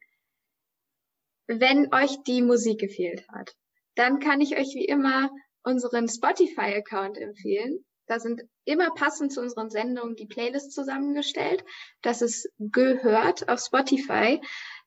Wenn 1.45 1.93
euch 1.93 2.17
die 2.23 2.41
Musik 2.41 2.79
gefehlt 2.79 3.27
hat, 3.29 3.51
dann 3.95 4.19
kann 4.19 4.41
ich 4.41 4.57
euch 4.57 4.73
wie 4.73 4.85
immer 4.85 5.29
unseren 5.63 6.07
Spotify-Account 6.07 7.17
empfehlen. 7.17 7.85
Da 8.07 8.19
sind 8.19 8.41
immer 8.65 8.89
passend 8.93 9.31
zu 9.31 9.41
unseren 9.41 9.69
Sendungen 9.69 10.15
die 10.15 10.25
Playlists 10.25 10.73
zusammengestellt. 10.73 11.63
Das 12.01 12.21
ist 12.21 12.49
gehört 12.59 13.47
auf 13.47 13.59
Spotify. 13.59 14.41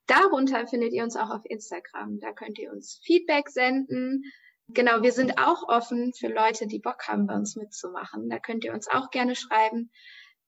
Darunter 0.07 0.67
findet 0.67 0.93
ihr 0.93 1.05
uns 1.05 1.17
auch 1.17 1.31
auf 1.31 1.43
Instagram. 1.45 2.21
Da 2.21 2.33
könnt 2.33 2.59
ihr 2.59 2.71
uns 2.73 3.01
Feedback 3.05 3.49
senden. 3.49 4.25
Genau, 4.69 5.03
wir 5.03 5.13
sind 5.13 5.39
auch 5.39 5.69
offen 5.69 6.13
für 6.15 6.29
Leute, 6.29 6.67
die 6.67 6.79
Bock 6.79 7.07
haben, 7.07 7.27
bei 7.27 7.35
uns 7.35 7.57
mitzumachen. 7.57 8.29
Da 8.29 8.39
könnt 8.39 8.65
ihr 8.65 8.73
uns 8.73 8.89
auch 8.89 9.11
gerne 9.11 9.37
schreiben. 9.37 9.91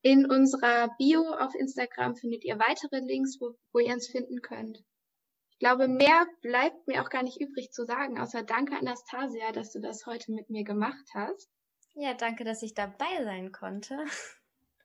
In 0.02 0.30
unserer 0.30 0.94
Bio 0.98 1.22
auf 1.22 1.54
Instagram 1.54 2.16
findet 2.16 2.44
ihr 2.44 2.58
weitere 2.58 3.00
Links, 3.00 3.38
wo, 3.40 3.56
wo 3.72 3.78
ihr 3.78 3.92
uns 3.92 4.08
finden 4.08 4.40
könnt. 4.40 4.82
Ich 5.50 5.58
glaube, 5.58 5.88
mehr 5.88 6.26
bleibt 6.42 6.86
mir 6.86 7.02
auch 7.02 7.08
gar 7.08 7.22
nicht 7.22 7.40
übrig 7.40 7.72
zu 7.72 7.84
sagen, 7.84 8.18
außer 8.20 8.42
danke 8.42 8.76
Anastasia, 8.76 9.52
dass 9.52 9.72
du 9.72 9.80
das 9.80 10.04
heute 10.06 10.32
mit 10.32 10.50
mir 10.50 10.64
gemacht 10.64 11.06
hast. 11.14 11.50
Ja, 11.98 12.12
danke, 12.12 12.44
dass 12.44 12.62
ich 12.62 12.74
dabei 12.74 13.24
sein 13.24 13.52
konnte. 13.52 14.04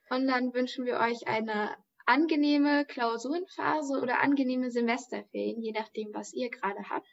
Und 0.09 0.27
dann 0.27 0.53
wünschen 0.53 0.85
wir 0.85 0.97
euch 0.97 1.27
eine 1.27 1.75
angenehme 2.05 2.85
Klausurenphase 2.85 3.99
oder 4.01 4.21
angenehme 4.21 4.71
Semesterferien, 4.71 5.61
je 5.61 5.73
nachdem, 5.73 6.13
was 6.13 6.31
ihr 6.33 6.49
gerade 6.49 6.89
habt. 6.89 7.07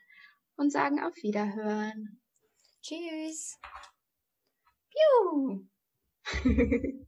Und 0.57 0.71
sagen 0.71 1.01
auf 1.03 1.17
Wiederhören. 1.17 2.21
Tschüss. 2.81 3.59
Piu. 4.91 5.67